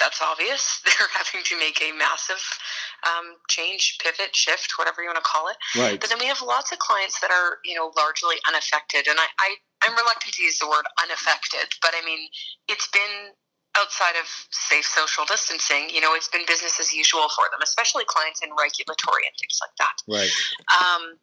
that's 0.00 0.22
obvious. 0.22 0.80
They're 0.84 1.08
having 1.12 1.44
to 1.44 1.58
make 1.58 1.82
a 1.82 1.92
massive 1.92 2.40
um, 3.04 3.36
change, 3.48 3.98
pivot, 4.02 4.34
shift, 4.34 4.72
whatever 4.78 5.02
you 5.02 5.08
want 5.08 5.20
to 5.20 5.28
call 5.28 5.48
it. 5.48 5.56
Right. 5.76 6.00
But 6.00 6.08
then 6.08 6.18
we 6.20 6.26
have 6.26 6.40
lots 6.40 6.72
of 6.72 6.78
clients 6.78 7.20
that 7.20 7.30
are, 7.30 7.58
you 7.64 7.74
know, 7.74 7.92
largely 7.96 8.36
unaffected, 8.48 9.08
and 9.08 9.18
I, 9.18 9.26
I 9.40 9.56
I'm 9.84 9.92
reluctant 9.92 10.34
to 10.34 10.42
use 10.42 10.58
the 10.58 10.68
word 10.68 10.88
unaffected, 11.04 11.68
but 11.82 11.92
I 11.92 12.04
mean, 12.04 12.28
it's 12.68 12.88
been 12.88 13.36
outside 13.78 14.16
of 14.16 14.26
safe 14.50 14.84
social 14.84 15.24
distancing, 15.24 15.90
you 15.90 16.00
know, 16.00 16.14
it's 16.14 16.28
been 16.28 16.44
business 16.46 16.80
as 16.80 16.92
usual 16.92 17.28
for 17.28 17.44
them, 17.52 17.60
especially 17.62 18.04
clients 18.06 18.42
in 18.42 18.50
regulatory 18.58 19.24
and 19.28 19.34
things 19.38 19.58
like 19.60 19.74
that. 19.78 19.96
Right. 20.08 20.32
Um, 20.72 21.18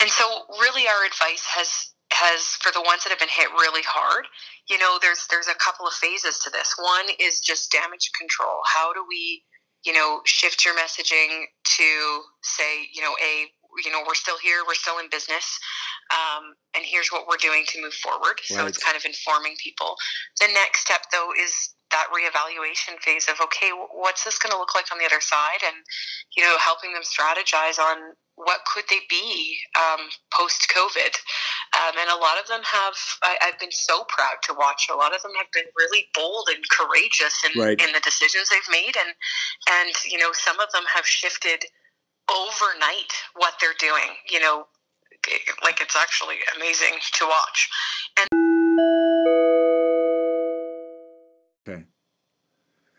and 0.00 0.10
so, 0.10 0.24
really, 0.60 0.88
our 0.88 1.04
advice 1.04 1.44
has 1.54 1.92
has 2.12 2.60
for 2.60 2.70
the 2.72 2.82
ones 2.82 3.04
that 3.04 3.10
have 3.10 3.18
been 3.18 3.32
hit 3.32 3.48
really 3.52 3.82
hard. 3.84 4.26
You 4.68 4.78
know, 4.78 4.98
there's 5.00 5.26
there's 5.30 5.48
a 5.48 5.56
couple 5.56 5.86
of 5.86 5.92
phases 5.92 6.38
to 6.40 6.50
this. 6.50 6.74
One 6.78 7.06
is 7.20 7.40
just 7.40 7.70
damage 7.70 8.10
control. 8.18 8.60
How 8.66 8.92
do 8.92 9.04
we, 9.08 9.42
you 9.84 9.92
know, 9.92 10.20
shift 10.24 10.64
your 10.64 10.74
messaging 10.74 11.46
to 11.76 12.22
say, 12.42 12.88
you 12.92 13.02
know, 13.02 13.14
a 13.22 13.50
you 13.84 13.90
know, 13.90 14.02
we're 14.06 14.18
still 14.18 14.38
here, 14.38 14.62
we're 14.66 14.78
still 14.78 14.98
in 14.98 15.08
business, 15.10 15.58
um, 16.12 16.54
and 16.74 16.84
here's 16.84 17.08
what 17.08 17.26
we're 17.26 17.40
doing 17.40 17.64
to 17.68 17.80
move 17.80 17.94
forward. 17.94 18.36
Right. 18.50 18.58
So 18.58 18.66
it's 18.66 18.78
kind 18.78 18.96
of 18.96 19.04
informing 19.04 19.56
people. 19.62 19.96
The 20.40 20.48
next 20.52 20.82
step, 20.82 21.08
though, 21.12 21.32
is 21.32 21.74
that 21.92 22.08
reevaluation 22.08 22.98
phase 23.00 23.28
of 23.28 23.36
okay, 23.40 23.70
what's 23.92 24.24
this 24.24 24.38
going 24.38 24.50
to 24.52 24.58
look 24.58 24.74
like 24.74 24.90
on 24.92 24.98
the 24.98 25.04
other 25.04 25.20
side, 25.20 25.60
and 25.64 25.76
you 26.36 26.42
know, 26.42 26.56
helping 26.58 26.92
them 26.92 27.04
strategize 27.04 27.78
on 27.78 28.16
what 28.36 28.60
could 28.72 28.84
they 28.88 29.00
be 29.08 29.56
um, 29.76 30.08
post 30.32 30.66
COVID. 30.74 31.12
Um, 31.72 31.94
and 32.00 32.08
a 32.10 32.16
lot 32.16 32.40
of 32.40 32.48
them 32.48 32.62
have. 32.64 32.96
I, 33.22 33.36
have 33.40 33.60
been 33.60 33.72
so 33.72 34.04
proud 34.08 34.40
to 34.44 34.54
watch. 34.54 34.88
A 34.92 34.96
lot 34.96 35.14
of 35.14 35.22
them 35.22 35.32
have 35.36 35.52
been 35.52 35.68
really 35.76 36.08
bold 36.14 36.48
and 36.48 36.64
courageous 36.68 37.36
in, 37.44 37.60
right. 37.60 37.80
in 37.80 37.92
the 37.92 38.00
decisions 38.00 38.48
they've 38.48 38.72
made, 38.72 38.96
and 38.96 39.14
and 39.70 39.94
you 40.08 40.18
know, 40.18 40.32
some 40.32 40.60
of 40.60 40.72
them 40.72 40.84
have 40.94 41.06
shifted 41.06 41.64
overnight 42.30 43.12
what 43.34 43.54
they're 43.60 43.78
doing. 43.78 44.16
You 44.30 44.40
know, 44.40 44.66
like 45.62 45.80
it's 45.80 45.96
actually 45.96 46.36
amazing 46.56 46.98
to 47.14 47.26
watch. 47.26 47.68
And 48.18 48.28
okay, 51.68 51.84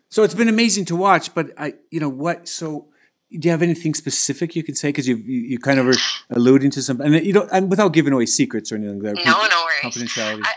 so 0.09 0.23
it's 0.23 0.35
been 0.35 0.49
amazing 0.49 0.85
to 0.85 0.95
watch. 0.95 1.33
But 1.33 1.51
I, 1.57 1.73
you 1.91 1.99
know, 1.99 2.09
what? 2.09 2.47
So 2.47 2.87
do 3.31 3.47
you 3.47 3.51
have 3.51 3.61
anything 3.61 3.93
specific 3.93 4.55
you 4.55 4.63
can 4.63 4.75
say? 4.75 4.89
Because 4.89 5.07
you, 5.07 5.17
you 5.17 5.39
you 5.41 5.59
kind 5.59 5.79
of 5.79 5.87
are 5.87 5.99
alluding 6.29 6.71
to 6.71 6.81
some, 6.81 7.01
and 7.01 7.13
you 7.25 7.33
don't, 7.33 7.49
and 7.51 7.69
without 7.69 7.93
giving 7.93 8.13
away 8.13 8.25
secrets 8.25 8.71
or 8.71 8.75
anything 8.75 9.01
like 9.01 9.15
that. 9.15 9.25
No, 9.25 9.31
no 9.31 9.65
worries. 9.65 9.95
Confidentiality. 9.95 10.41
I, 10.43 10.53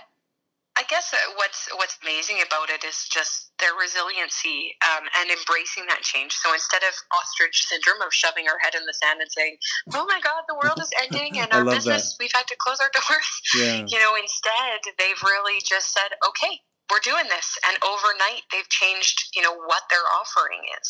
I 0.78 0.82
guess 0.88 1.12
uh, 1.12 1.16
what's 1.36 1.55
what's 1.76 1.96
amazing 2.02 2.40
about 2.44 2.68
it 2.70 2.84
is 2.84 3.08
just 3.08 3.52
their 3.58 3.72
resiliency 3.76 4.76
um, 4.84 5.08
and 5.20 5.30
embracing 5.30 5.88
that 5.88 6.02
change. 6.02 6.32
So 6.36 6.52
instead 6.52 6.82
of 6.84 6.92
ostrich 7.12 7.64
syndrome 7.68 8.02
of 8.04 8.12
shoving 8.12 8.48
our 8.48 8.60
head 8.60 8.76
in 8.76 8.84
the 8.84 8.96
sand 8.96 9.20
and 9.20 9.30
saying, 9.32 9.56
"Oh 9.94 10.04
my 10.04 10.20
God, 10.20 10.44
the 10.48 10.58
world 10.58 10.80
is 10.80 10.90
ending 11.00 11.38
and 11.40 11.52
our 11.52 11.64
business 11.64 12.12
that. 12.12 12.20
we've 12.20 12.34
had 12.34 12.46
to 12.48 12.56
close 12.58 12.80
our 12.80 12.92
doors," 12.92 13.30
yeah. 13.56 13.84
you 13.88 13.98
know, 14.00 14.16
instead 14.16 14.84
they've 14.98 15.22
really 15.24 15.60
just 15.64 15.92
said, 15.92 16.16
"Okay, 16.20 16.60
we're 16.90 17.04
doing 17.04 17.28
this," 17.28 17.56
and 17.68 17.80
overnight 17.80 18.44
they've 18.52 18.68
changed, 18.68 19.32
you 19.34 19.40
know, 19.40 19.54
what 19.54 19.88
their 19.88 20.04
offering 20.20 20.60
is, 20.76 20.88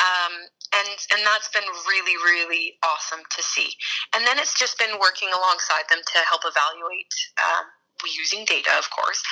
um, 0.00 0.32
and 0.76 0.90
and 1.16 1.20
that's 1.24 1.48
been 1.48 1.66
really 1.88 2.16
really 2.20 2.76
awesome 2.84 3.24
to 3.36 3.40
see. 3.42 3.72
And 4.14 4.26
then 4.26 4.38
it's 4.38 4.58
just 4.58 4.78
been 4.78 5.00
working 5.00 5.30
alongside 5.32 5.88
them 5.88 6.00
to 6.00 6.18
help 6.28 6.44
evaluate. 6.44 7.12
Um, 7.40 7.75
using 8.04 8.44
data, 8.44 8.70
of 8.76 8.90
course, 8.92 9.22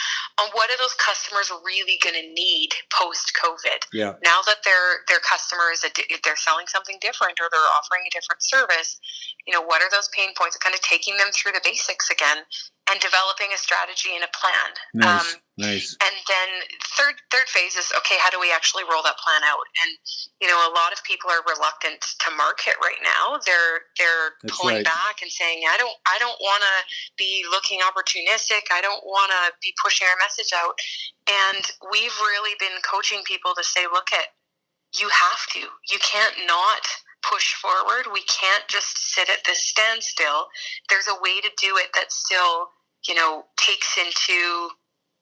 on 0.40 0.48
what 0.56 0.70
are 0.70 0.78
those 0.80 0.96
customers 0.96 1.52
really 1.64 2.00
going 2.00 2.16
to 2.16 2.26
need 2.32 2.72
post 2.88 3.36
COVID. 3.36 3.84
Yeah. 3.92 4.16
Now 4.24 4.40
that 4.48 4.64
their 4.64 5.04
their 5.08 5.20
customers, 5.20 5.84
if 5.84 6.20
they're 6.24 6.40
selling 6.40 6.66
something 6.66 6.96
different 7.00 7.36
or 7.36 7.52
they're 7.52 7.70
offering 7.76 8.08
a 8.08 8.12
different 8.14 8.40
service, 8.40 8.96
you 9.46 9.52
know, 9.52 9.62
what 9.62 9.82
are 9.82 9.90
those 9.92 10.08
pain 10.16 10.32
points? 10.32 10.56
Kind 10.56 10.74
of 10.74 10.80
taking 10.80 11.16
them 11.20 11.28
through 11.36 11.52
the 11.52 11.64
basics 11.64 12.08
again 12.08 12.48
and 12.88 12.96
developing 13.00 13.52
a 13.52 13.58
strategy 13.58 14.16
and 14.16 14.24
a 14.24 14.32
plan. 14.32 14.70
Nice. 14.94 15.20
Um, 15.20 15.43
Nice. 15.56 15.94
And 16.02 16.16
then 16.26 16.48
third 16.98 17.14
third 17.30 17.46
phase 17.46 17.78
is 17.78 17.86
okay. 18.02 18.18
How 18.18 18.26
do 18.30 18.42
we 18.42 18.50
actually 18.50 18.82
roll 18.90 19.06
that 19.06 19.14
plan 19.22 19.46
out? 19.46 19.62
And 19.86 19.94
you 20.42 20.50
know, 20.50 20.58
a 20.58 20.74
lot 20.74 20.90
of 20.90 20.98
people 21.06 21.30
are 21.30 21.46
reluctant 21.46 22.02
to 22.02 22.34
market 22.34 22.74
right 22.82 22.98
now. 23.06 23.38
They're 23.46 23.86
they're 23.94 24.34
That's 24.42 24.58
pulling 24.58 24.82
right. 24.82 24.90
back 24.90 25.22
and 25.22 25.30
saying, 25.30 25.62
I 25.70 25.78
don't 25.78 25.94
I 26.10 26.18
don't 26.18 26.38
want 26.42 26.66
to 26.66 26.76
be 27.14 27.46
looking 27.46 27.78
opportunistic. 27.86 28.66
I 28.74 28.82
don't 28.82 29.06
want 29.06 29.30
to 29.30 29.54
be 29.62 29.70
pushing 29.78 30.10
our 30.10 30.18
message 30.18 30.50
out. 30.50 30.74
And 31.30 31.62
we've 31.86 32.18
really 32.18 32.58
been 32.58 32.82
coaching 32.82 33.22
people 33.22 33.54
to 33.54 33.62
say, 33.62 33.86
look 33.86 34.10
at 34.10 34.34
you 34.98 35.06
have 35.06 35.46
to. 35.54 35.70
You 35.86 36.02
can't 36.02 36.34
not 36.50 36.82
push 37.22 37.54
forward. 37.54 38.10
We 38.12 38.22
can't 38.26 38.66
just 38.66 39.14
sit 39.14 39.30
at 39.30 39.46
this 39.46 39.62
standstill. 39.62 40.50
There's 40.90 41.06
a 41.06 41.20
way 41.22 41.40
to 41.40 41.50
do 41.62 41.78
it 41.78 41.94
that 41.94 42.10
still, 42.10 42.74
you 43.06 43.14
know, 43.14 43.44
takes 43.56 43.96
into 43.98 44.70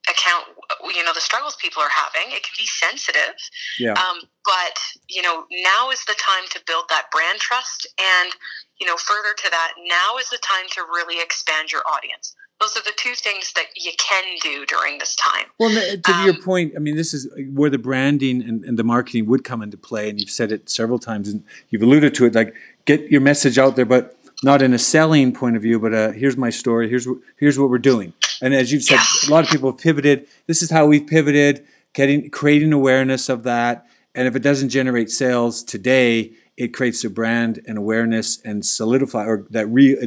account 0.09 0.45
you 0.93 1.03
know 1.03 1.13
the 1.13 1.21
struggles 1.21 1.55
people 1.61 1.81
are 1.81 1.89
having 1.89 2.35
it 2.35 2.43
can 2.43 2.53
be 2.57 2.65
sensitive 2.65 3.35
Yeah. 3.79 3.93
um, 3.93 4.19
but 4.43 4.77
you 5.07 5.21
know 5.21 5.45
now 5.63 5.89
is 5.91 6.03
the 6.05 6.15
time 6.19 6.43
to 6.51 6.59
build 6.67 6.85
that 6.89 7.05
brand 7.11 7.39
trust 7.39 7.87
and 7.97 8.33
you 8.79 8.85
know 8.87 8.97
further 8.97 9.33
to 9.37 9.49
that 9.49 9.71
now 9.87 10.17
is 10.19 10.29
the 10.29 10.39
time 10.43 10.65
to 10.71 10.81
really 10.81 11.21
expand 11.21 11.71
your 11.71 11.81
audience 11.87 12.35
those 12.59 12.75
are 12.77 12.83
the 12.83 12.93
two 12.97 13.13
things 13.15 13.51
that 13.55 13.65
you 13.75 13.91
can 13.97 14.23
do 14.41 14.65
during 14.65 14.97
this 14.97 15.15
time 15.15 15.45
Well, 15.59 15.75
n- 15.75 16.01
to 16.01 16.11
your 16.23 16.33
Um, 16.35 16.41
point, 16.41 16.73
I 16.75 16.79
mean, 16.79 16.95
this 16.95 17.13
is 17.13 17.27
where 17.51 17.69
the 17.69 17.77
branding 17.79 18.41
and, 18.43 18.63
and 18.63 18.77
the 18.79 18.83
marketing 18.85 19.25
would 19.25 19.43
come 19.43 19.61
into 19.61 19.75
play, 19.75 20.09
and 20.09 20.19
you've 20.19 20.29
said 20.29 20.51
it 20.51 20.69
several 20.69 20.97
times, 20.99 21.27
and 21.27 21.43
you've 21.69 21.81
alluded 21.81 22.13
to 22.15 22.25
it. 22.25 22.35
Like, 22.35 22.53
get 22.85 23.09
your 23.11 23.19
message 23.21 23.57
out 23.57 23.75
there, 23.75 23.85
but 23.85 24.17
not 24.43 24.61
in 24.61 24.73
a 24.73 24.79
selling 24.79 25.33
point 25.33 25.55
of 25.55 25.61
view, 25.61 25.79
but 25.79 25.93
uh, 25.93 26.11
here's 26.11 26.37
my 26.37 26.49
story. 26.49 26.89
Here's 26.89 27.07
here's 27.37 27.57
what 27.59 27.69
we're 27.69 27.77
doing. 27.77 28.13
And 28.41 28.53
as 28.53 28.71
you've 28.71 28.83
said, 28.83 28.99
a 29.27 29.31
lot 29.31 29.43
of 29.43 29.49
people 29.49 29.71
have 29.71 29.79
pivoted. 29.79 30.27
This 30.47 30.61
is 30.61 30.69
how 30.69 30.85
we've 30.85 31.07
pivoted, 31.07 31.65
getting 31.93 32.29
creating 32.29 32.73
awareness 32.73 33.29
of 33.29 33.43
that. 33.43 33.85
And 34.15 34.27
if 34.27 34.35
it 34.35 34.43
doesn't 34.43 34.69
generate 34.69 35.09
sales 35.09 35.63
today, 35.63 36.33
it 36.57 36.73
creates 36.73 37.03
a 37.03 37.09
brand 37.09 37.61
and 37.67 37.77
awareness 37.77 38.39
and 38.43 38.65
solidify 38.65 39.25
or 39.25 39.47
that 39.49 39.67
real 39.67 39.97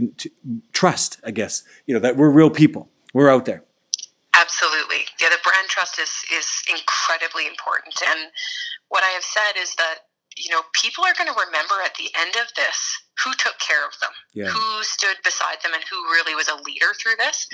trust. 0.73 1.19
I 1.25 1.31
guess 1.31 1.65
you 1.87 1.95
know 1.95 2.01
that 2.01 2.17
we're 2.17 2.31
real 2.31 2.51
people. 2.51 2.89
We're 3.15 3.31
out 3.31 3.47
there. 3.47 3.65
Absolutely. 4.39 5.07
Yeah, 5.21 5.31
the 5.31 5.41
brand 5.43 5.69
trust 5.69 5.99
is 5.99 6.13
is 6.33 6.63
incredibly 6.71 7.47
important. 7.47 7.95
And 8.07 8.31
what 8.89 9.03
I 9.03 9.09
have 9.09 9.25
said 9.25 9.59
is 9.59 9.75
that, 9.77 10.07
you 10.37 10.51
know, 10.51 10.61
people 10.73 11.05
are 11.05 11.15
going 11.15 11.33
to 11.33 11.41
remember 11.47 11.75
at 11.85 11.95
the 11.97 12.11
end 12.15 12.37
of 12.37 12.55
this 12.55 13.06
who 13.25 13.33
took 13.35 13.59
care 13.59 13.87
of 13.87 13.99
them, 14.01 14.13
Yeah. 14.35 14.49
who 14.51 14.83
stood 14.85 15.17
beside 15.25 15.63
them, 15.63 15.73
and 15.75 15.83
who 15.85 15.97
really 16.13 16.35
was 16.35 16.49
a 16.49 16.57
leader 16.57 16.93
through 17.01 17.17
this. 17.17 17.47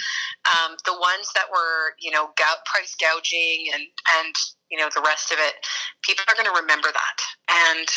Um, 0.54 0.76
the 0.84 0.98
ones 0.98 1.30
that 1.34 1.50
were, 1.50 1.94
you 1.98 2.10
know, 2.10 2.32
gout 2.36 2.64
price 2.66 2.94
gouging 2.98 3.70
and 3.72 3.84
and 4.18 4.34
you 4.70 4.78
know 4.78 4.88
the 4.94 5.02
rest 5.02 5.30
of 5.30 5.38
it, 5.38 5.54
people 6.02 6.24
are 6.28 6.34
going 6.34 6.48
to 6.52 6.60
remember 6.60 6.90
that. 6.90 7.18
And 7.50 7.88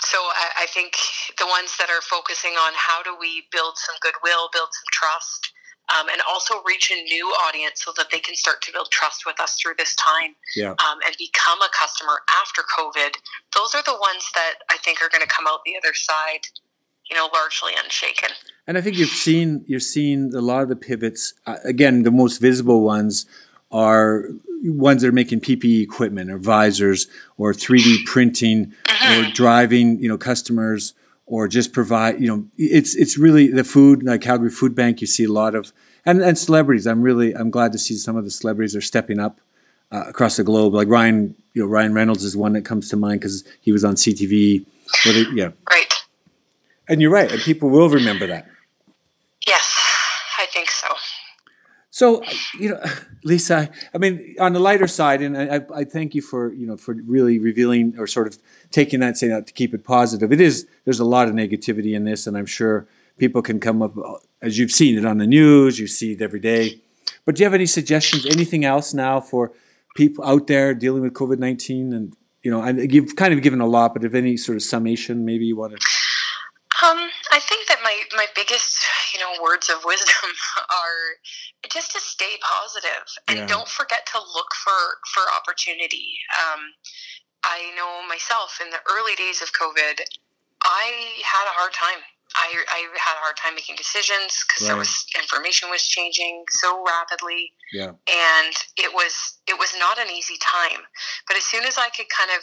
so 0.00 0.18
I, 0.18 0.64
I 0.64 0.66
think 0.66 0.96
the 1.38 1.46
ones 1.46 1.76
that 1.78 1.90
are 1.90 2.02
focusing 2.02 2.52
on 2.52 2.72
how 2.74 3.02
do 3.02 3.14
we 3.18 3.46
build 3.52 3.78
some 3.78 3.94
goodwill, 4.00 4.48
build 4.52 4.68
some 4.72 4.90
trust, 4.92 5.52
um, 5.88 6.08
and 6.08 6.20
also 6.28 6.62
reach 6.66 6.90
a 6.90 7.02
new 7.04 7.26
audience 7.48 7.82
so 7.84 7.92
that 7.96 8.10
they 8.10 8.18
can 8.18 8.34
start 8.36 8.62
to 8.62 8.72
build 8.72 8.90
trust 8.90 9.24
with 9.26 9.38
us 9.40 9.56
through 9.60 9.74
this 9.78 9.94
time 9.96 10.34
Yeah. 10.56 10.70
um, 10.70 10.98
and 11.06 11.16
become 11.18 11.60
a 11.60 11.68
customer 11.78 12.20
after 12.40 12.62
COVID. 12.62 13.16
Those 13.54 13.74
are 13.74 13.82
the 13.82 13.98
ones 14.00 14.30
that 14.34 14.54
I 14.70 14.78
think 14.78 15.02
are 15.02 15.08
going 15.08 15.22
to 15.22 15.28
come 15.28 15.46
out 15.46 15.60
the 15.64 15.76
other 15.76 15.94
side, 15.94 16.46
you 17.10 17.16
know, 17.16 17.28
largely 17.32 17.72
unshaken. 17.82 18.30
And 18.66 18.78
I 18.78 18.80
think 18.80 18.96
you've 18.96 19.08
seen 19.10 19.64
you're 19.66 19.80
seeing 19.80 20.34
a 20.34 20.40
lot 20.40 20.62
of 20.62 20.68
the 20.68 20.76
pivots. 20.76 21.34
Uh, 21.46 21.56
again, 21.64 22.04
the 22.04 22.10
most 22.12 22.38
visible 22.38 22.82
ones 22.82 23.26
are 23.70 24.28
ones 24.64 25.02
that 25.02 25.08
are 25.08 25.12
making 25.12 25.40
PPE 25.40 25.82
equipment 25.82 26.30
or 26.30 26.38
visors 26.38 27.08
or 27.36 27.52
3D 27.52 28.04
printing 28.06 28.72
or 29.10 29.24
driving, 29.32 29.98
you 29.98 30.08
know, 30.08 30.16
customers 30.16 30.94
or 31.32 31.48
just 31.48 31.72
provide, 31.72 32.20
you 32.20 32.28
know, 32.28 32.44
it's 32.58 32.94
it's 32.94 33.16
really 33.16 33.48
the 33.48 33.64
food 33.64 34.02
like 34.02 34.20
Calgary 34.20 34.50
Food 34.50 34.74
Bank. 34.74 35.00
You 35.00 35.06
see 35.06 35.24
a 35.24 35.32
lot 35.32 35.54
of 35.54 35.72
and 36.04 36.20
and 36.20 36.36
celebrities. 36.36 36.86
I'm 36.86 37.00
really 37.00 37.32
I'm 37.34 37.50
glad 37.50 37.72
to 37.72 37.78
see 37.78 37.94
some 37.96 38.16
of 38.16 38.24
the 38.24 38.30
celebrities 38.30 38.76
are 38.76 38.82
stepping 38.82 39.18
up 39.18 39.40
uh, 39.90 40.04
across 40.08 40.36
the 40.36 40.44
globe. 40.44 40.74
Like 40.74 40.88
Ryan, 40.88 41.34
you 41.54 41.62
know, 41.62 41.68
Ryan 41.68 41.94
Reynolds 41.94 42.22
is 42.22 42.36
one 42.36 42.52
that 42.52 42.66
comes 42.66 42.90
to 42.90 42.96
mind 42.98 43.20
because 43.20 43.44
he 43.62 43.72
was 43.72 43.82
on 43.82 43.94
CTV. 43.94 44.66
Whether, 45.06 45.22
yeah, 45.32 45.50
Right. 45.70 45.90
and 46.86 47.00
you're 47.00 47.10
right. 47.10 47.32
And 47.32 47.40
people 47.40 47.70
will 47.70 47.88
remember 47.88 48.26
that. 48.26 48.46
Yes, 49.46 49.64
I 49.64 49.64
think 49.64 49.78
so. 49.78 49.81
So 52.02 52.20
you 52.58 52.70
know, 52.70 52.80
Lisa, 53.24 53.70
I 53.94 53.98
mean, 53.98 54.34
on 54.40 54.54
the 54.54 54.58
lighter 54.58 54.88
side, 54.88 55.22
and 55.22 55.38
I, 55.38 55.60
I- 55.72 55.84
thank 55.84 56.16
you 56.16 56.22
for 56.22 56.52
you 56.52 56.66
know 56.66 56.76
for 56.76 56.94
really 57.06 57.38
revealing 57.38 57.94
or 57.96 58.08
sort 58.08 58.26
of 58.26 58.38
taking 58.72 58.98
that, 58.98 59.16
saying 59.16 59.32
that 59.32 59.46
to 59.46 59.52
keep 59.52 59.72
it 59.72 59.84
positive. 59.84 60.32
It 60.32 60.40
is 60.40 60.66
there's 60.84 60.98
a 60.98 61.04
lot 61.04 61.28
of 61.28 61.34
negativity 61.34 61.94
in 61.94 62.02
this, 62.02 62.26
and 62.26 62.36
I'm 62.36 62.46
sure 62.46 62.88
people 63.18 63.40
can 63.40 63.60
come 63.60 63.82
up 63.82 63.94
as 64.40 64.58
you've 64.58 64.72
seen 64.72 64.98
it 64.98 65.04
on 65.04 65.18
the 65.18 65.28
news, 65.28 65.78
you 65.78 65.86
see 65.86 66.14
it 66.14 66.20
every 66.20 66.40
day. 66.40 66.80
But 67.24 67.36
do 67.36 67.42
you 67.42 67.46
have 67.46 67.54
any 67.54 67.66
suggestions? 67.66 68.26
Anything 68.26 68.64
else 68.64 68.92
now 68.92 69.20
for 69.20 69.52
people 69.94 70.24
out 70.24 70.48
there 70.48 70.74
dealing 70.74 71.02
with 71.02 71.12
COVID 71.12 71.38
nineteen? 71.38 71.92
And 71.92 72.16
you 72.42 72.50
know, 72.50 72.62
and 72.62 72.92
you've 72.92 73.14
kind 73.14 73.32
of 73.32 73.42
given 73.42 73.60
a 73.60 73.66
lot, 73.68 73.94
but 73.94 74.02
if 74.02 74.12
any 74.12 74.36
sort 74.36 74.56
of 74.56 74.62
summation, 74.62 75.24
maybe 75.24 75.44
you 75.44 75.54
want 75.54 75.78
to. 75.78 75.78
Um, 76.82 76.98
I 77.30 77.38
think 77.38 77.68
that 77.68 77.78
my, 77.84 77.96
my 78.16 78.26
biggest, 78.34 78.84
you 79.14 79.20
know, 79.20 79.30
words 79.40 79.68
of 79.70 79.84
wisdom 79.84 80.30
are 80.68 81.14
just 81.70 81.92
to 81.92 82.00
stay 82.00 82.38
positive 82.42 83.06
and 83.28 83.38
Yeah. 83.38 83.46
don't 83.46 83.68
forget 83.68 84.06
to 84.12 84.18
look 84.18 84.54
for, 84.64 84.98
for 85.14 85.22
opportunity. 85.32 86.18
Um, 86.40 86.74
I 87.44 87.72
know 87.76 88.02
myself 88.08 88.58
in 88.60 88.70
the 88.70 88.80
early 88.90 89.14
days 89.16 89.42
of 89.42 89.52
COVID, 89.52 90.00
I 90.64 91.22
had 91.24 91.46
a 91.46 91.54
hard 91.54 91.72
time. 91.72 92.02
I, 92.34 92.64
I 92.72 92.78
had 92.96 93.16
a 93.16 93.20
hard 93.20 93.36
time 93.36 93.54
making 93.54 93.76
decisions 93.76 94.42
because 94.48 94.66
there 94.66 94.76
was 94.76 95.04
information 95.20 95.68
was 95.68 95.82
changing 95.86 96.44
so 96.48 96.82
rapidly 96.82 97.52
Yeah. 97.74 97.92
and 98.08 98.54
it 98.78 98.94
was 98.94 99.12
it 99.46 99.58
was 99.58 99.74
not 99.78 99.98
an 99.98 100.08
easy 100.08 100.38
time 100.40 100.80
but 101.28 101.36
as 101.36 101.44
soon 101.44 101.64
as 101.64 101.76
i 101.76 101.90
could 101.90 102.08
kind 102.08 102.30
of 102.32 102.40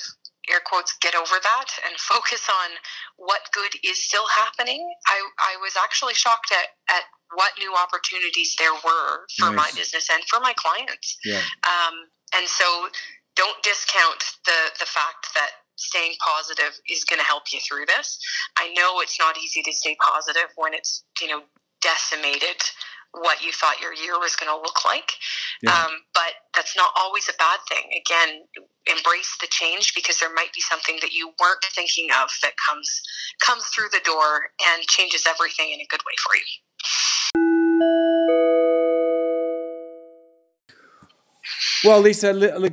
air 0.47 0.61
quotes 0.63 0.93
get 1.01 1.15
over 1.15 1.33
that 1.41 1.69
and 1.89 1.97
focus 2.13 2.45
on 2.47 2.77
what 3.17 3.49
good 3.51 3.73
is 3.83 3.97
still 4.03 4.27
happening 4.27 4.85
i 5.07 5.17
i 5.41 5.57
was 5.59 5.73
actually 5.75 6.13
shocked 6.13 6.51
at 6.53 6.77
at 6.89 7.03
what 7.33 7.51
new 7.59 7.73
opportunities 7.75 8.55
there 8.57 8.73
were 8.73 9.25
for 9.37 9.51
my 9.51 9.69
business 9.75 10.09
and 10.11 10.23
for 10.25 10.39
my 10.39 10.53
clients. 10.57 11.17
Yeah. 11.23 11.41
um, 11.63 12.09
and 12.35 12.47
so 12.47 12.89
don't 13.35 13.61
discount 13.63 14.23
the 14.45 14.73
the 14.79 14.85
fact 14.85 15.29
that 15.35 15.49
staying 15.77 16.13
positive 16.19 16.75
is 16.89 17.05
going 17.05 17.19
to 17.19 17.25
help 17.25 17.43
you 17.53 17.59
through 17.61 17.85
this. 17.85 18.19
I 18.57 18.73
know 18.73 18.99
it's 18.99 19.19
not 19.19 19.37
easy 19.37 19.61
to 19.63 19.71
stay 19.71 19.95
positive 20.03 20.49
when 20.55 20.73
it's 20.73 21.03
you 21.21 21.27
know 21.27 21.41
decimated 21.81 22.59
what 23.11 23.41
you 23.41 23.51
thought 23.51 23.81
your 23.81 23.93
year 23.93 24.19
was 24.19 24.35
going 24.35 24.51
to 24.51 24.61
look 24.61 24.85
like. 24.85 25.13
Yeah. 25.63 25.71
um, 25.73 26.05
but 26.13 26.45
that's 26.53 26.77
not 26.77 26.91
always 26.95 27.27
a 27.27 27.33
bad 27.37 27.59
thing. 27.69 27.89
Again 27.93 28.45
embrace 28.89 29.37
the 29.39 29.47
change 29.49 29.93
because 29.93 30.17
there 30.17 30.33
might 30.33 30.51
be 30.53 30.61
something 30.61 30.97
that 31.01 31.13
you 31.13 31.31
weren't 31.39 31.63
thinking 31.75 32.09
of 32.11 32.29
that 32.41 32.53
comes 32.57 32.89
comes 33.39 33.65
through 33.69 33.89
the 33.91 34.01
door 34.03 34.49
and 34.65 34.81
changes 34.87 35.23
everything 35.29 35.71
in 35.71 35.79
a 35.79 35.87
good 35.89 36.01
way 36.05 36.17
for 36.25 36.35
you 36.35 36.68
Well, 41.83 42.01
Lisa, 42.01 42.29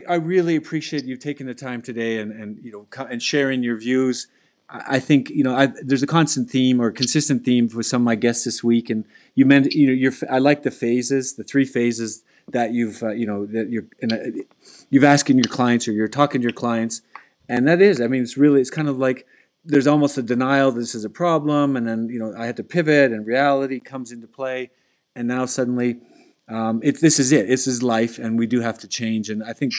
I 0.08 0.14
really 0.16 0.56
appreciate 0.56 1.04
you 1.04 1.16
taking 1.16 1.46
the 1.46 1.54
time 1.54 1.80
today 1.80 2.18
and, 2.18 2.32
and 2.32 2.58
you 2.62 2.72
know 2.72 3.04
and 3.04 3.22
sharing 3.22 3.62
your 3.62 3.78
views. 3.78 4.26
I 4.68 4.98
think 4.98 5.30
you 5.30 5.44
know 5.44 5.54
I, 5.54 5.66
there's 5.80 6.02
a 6.02 6.08
constant 6.08 6.50
theme 6.50 6.80
or 6.80 6.90
consistent 6.90 7.44
theme 7.44 7.68
for 7.68 7.84
some 7.84 8.02
of 8.02 8.04
my 8.04 8.16
guests 8.16 8.44
this 8.44 8.64
week, 8.64 8.90
and 8.90 9.04
you 9.36 9.46
meant 9.46 9.72
you 9.72 9.86
know 9.86 9.92
your 9.92 10.12
I 10.28 10.38
like 10.38 10.64
the 10.64 10.72
phases, 10.72 11.34
the 11.34 11.44
three 11.44 11.64
phases 11.64 12.24
that 12.48 12.72
you've 12.72 13.00
uh, 13.02 13.10
you 13.10 13.26
know 13.26 13.46
that 13.46 13.70
you're 13.70 13.86
uh, 14.10 14.42
you've 14.90 15.04
asking 15.04 15.36
your 15.36 15.44
clients 15.44 15.86
or 15.86 15.92
you're 15.92 16.08
talking 16.08 16.40
to 16.40 16.44
your 16.44 16.52
clients, 16.52 17.02
and 17.48 17.68
that 17.68 17.80
is 17.80 18.00
I 18.00 18.08
mean 18.08 18.22
it's 18.22 18.36
really 18.36 18.60
it's 18.60 18.70
kind 18.70 18.88
of 18.88 18.98
like 18.98 19.24
there's 19.66 19.86
almost 19.86 20.16
a 20.16 20.22
denial 20.22 20.70
this 20.70 20.94
is 20.94 21.04
a 21.04 21.10
problem, 21.10 21.76
and 21.76 21.86
then 21.86 22.08
you 22.08 22.18
know 22.18 22.32
I 22.36 22.46
had 22.46 22.56
to 22.56 22.64
pivot, 22.64 23.12
and 23.12 23.26
reality 23.26 23.80
comes 23.80 24.12
into 24.12 24.26
play, 24.26 24.70
and 25.14 25.26
now 25.28 25.46
suddenly 25.46 26.00
um, 26.48 26.80
it, 26.82 27.00
this 27.00 27.18
is 27.18 27.32
it. 27.32 27.48
This 27.48 27.66
is 27.66 27.82
life, 27.82 28.18
and 28.18 28.38
we 28.38 28.46
do 28.46 28.60
have 28.60 28.78
to 28.78 28.88
change. 28.88 29.28
And 29.28 29.42
I 29.42 29.52
think, 29.52 29.72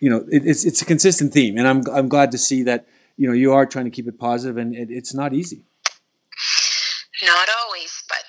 you 0.00 0.08
know, 0.08 0.24
it, 0.30 0.46
it's 0.46 0.64
it's 0.64 0.80
a 0.82 0.84
consistent 0.84 1.32
theme, 1.32 1.58
and 1.58 1.68
I'm 1.68 1.82
I'm 1.92 2.08
glad 2.08 2.30
to 2.32 2.38
see 2.38 2.62
that 2.64 2.86
you 3.16 3.28
know 3.28 3.34
you 3.34 3.52
are 3.52 3.66
trying 3.66 3.84
to 3.84 3.90
keep 3.90 4.08
it 4.08 4.18
positive, 4.18 4.56
and 4.56 4.74
it, 4.74 4.88
it's 4.90 5.14
not 5.14 5.34
easy. 5.34 5.64
not 7.22 7.48
always 7.62 8.04
but 8.08 8.24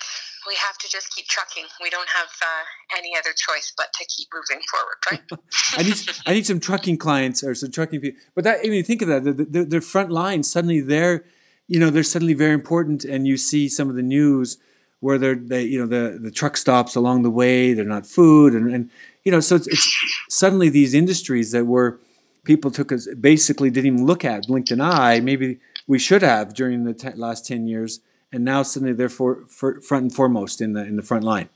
we 0.50 0.56
have 0.66 0.76
to 0.82 0.88
just 0.90 1.14
keep 1.14 1.26
trucking 1.26 1.66
we 1.80 1.90
don't 1.90 2.10
have 2.10 2.30
uh, 2.42 2.98
any 2.98 3.12
other 3.16 3.32
choice 3.46 3.72
but 3.76 3.88
to 3.94 4.04
keep 4.06 4.28
moving 4.34 4.62
forward 4.70 4.98
right 5.10 5.22
I 5.78 5.82
need 5.82 5.96
I 6.26 6.32
need 6.34 6.46
some 6.46 6.60
trucking 6.60 6.98
clients 6.98 7.42
or 7.42 7.54
some 7.54 7.70
trucking 7.70 8.00
people. 8.00 8.20
But 8.34 8.44
that 8.44 8.60
I 8.64 8.68
mean, 8.68 8.84
think 8.84 9.02
of 9.02 9.08
that. 9.08 9.24
The, 9.24 9.64
the, 9.64 9.80
front 9.80 10.10
line 10.10 10.42
suddenly 10.42 10.80
they're, 10.80 11.24
you 11.68 11.78
know, 11.78 11.90
they're 11.90 12.02
suddenly 12.02 12.34
very 12.34 12.54
important, 12.54 13.04
and 13.04 13.26
you 13.26 13.36
see 13.36 13.68
some 13.68 13.88
of 13.88 13.96
the 13.96 14.02
news 14.02 14.58
where 15.00 15.18
they're 15.18 15.34
they 15.34 15.62
you 15.62 15.78
know 15.78 15.86
the 15.86 16.18
the 16.18 16.30
truck 16.30 16.56
stops 16.56 16.94
along 16.94 17.22
the 17.22 17.30
way 17.30 17.72
they're 17.72 17.84
not 17.86 18.06
food 18.06 18.52
and 18.52 18.70
and 18.70 18.90
you 19.24 19.32
know 19.32 19.40
so 19.40 19.56
it's, 19.56 19.66
it's 19.66 20.24
suddenly 20.28 20.68
these 20.68 20.92
industries 20.92 21.52
that 21.52 21.64
were 21.64 21.98
people 22.44 22.70
took 22.70 22.92
us 22.92 23.08
basically 23.18 23.70
didn't 23.70 23.94
even 23.94 24.04
look 24.04 24.26
at 24.26 24.46
blinked 24.46 24.70
an 24.70 24.80
eye 24.82 25.18
maybe 25.18 25.58
we 25.86 25.98
should 25.98 26.20
have 26.20 26.52
during 26.52 26.84
the 26.84 26.92
te- 26.92 27.14
last 27.14 27.46
10 27.46 27.66
years 27.66 28.00
and 28.32 28.44
now 28.44 28.62
suddenly 28.62 28.94
they're 28.94 29.08
for, 29.08 29.46
for 29.46 29.80
front 29.80 30.02
and 30.04 30.14
foremost 30.14 30.60
in 30.60 30.72
the 30.72 30.84
in 30.84 30.96
the 30.96 31.02
front 31.02 31.24
line 31.24 31.48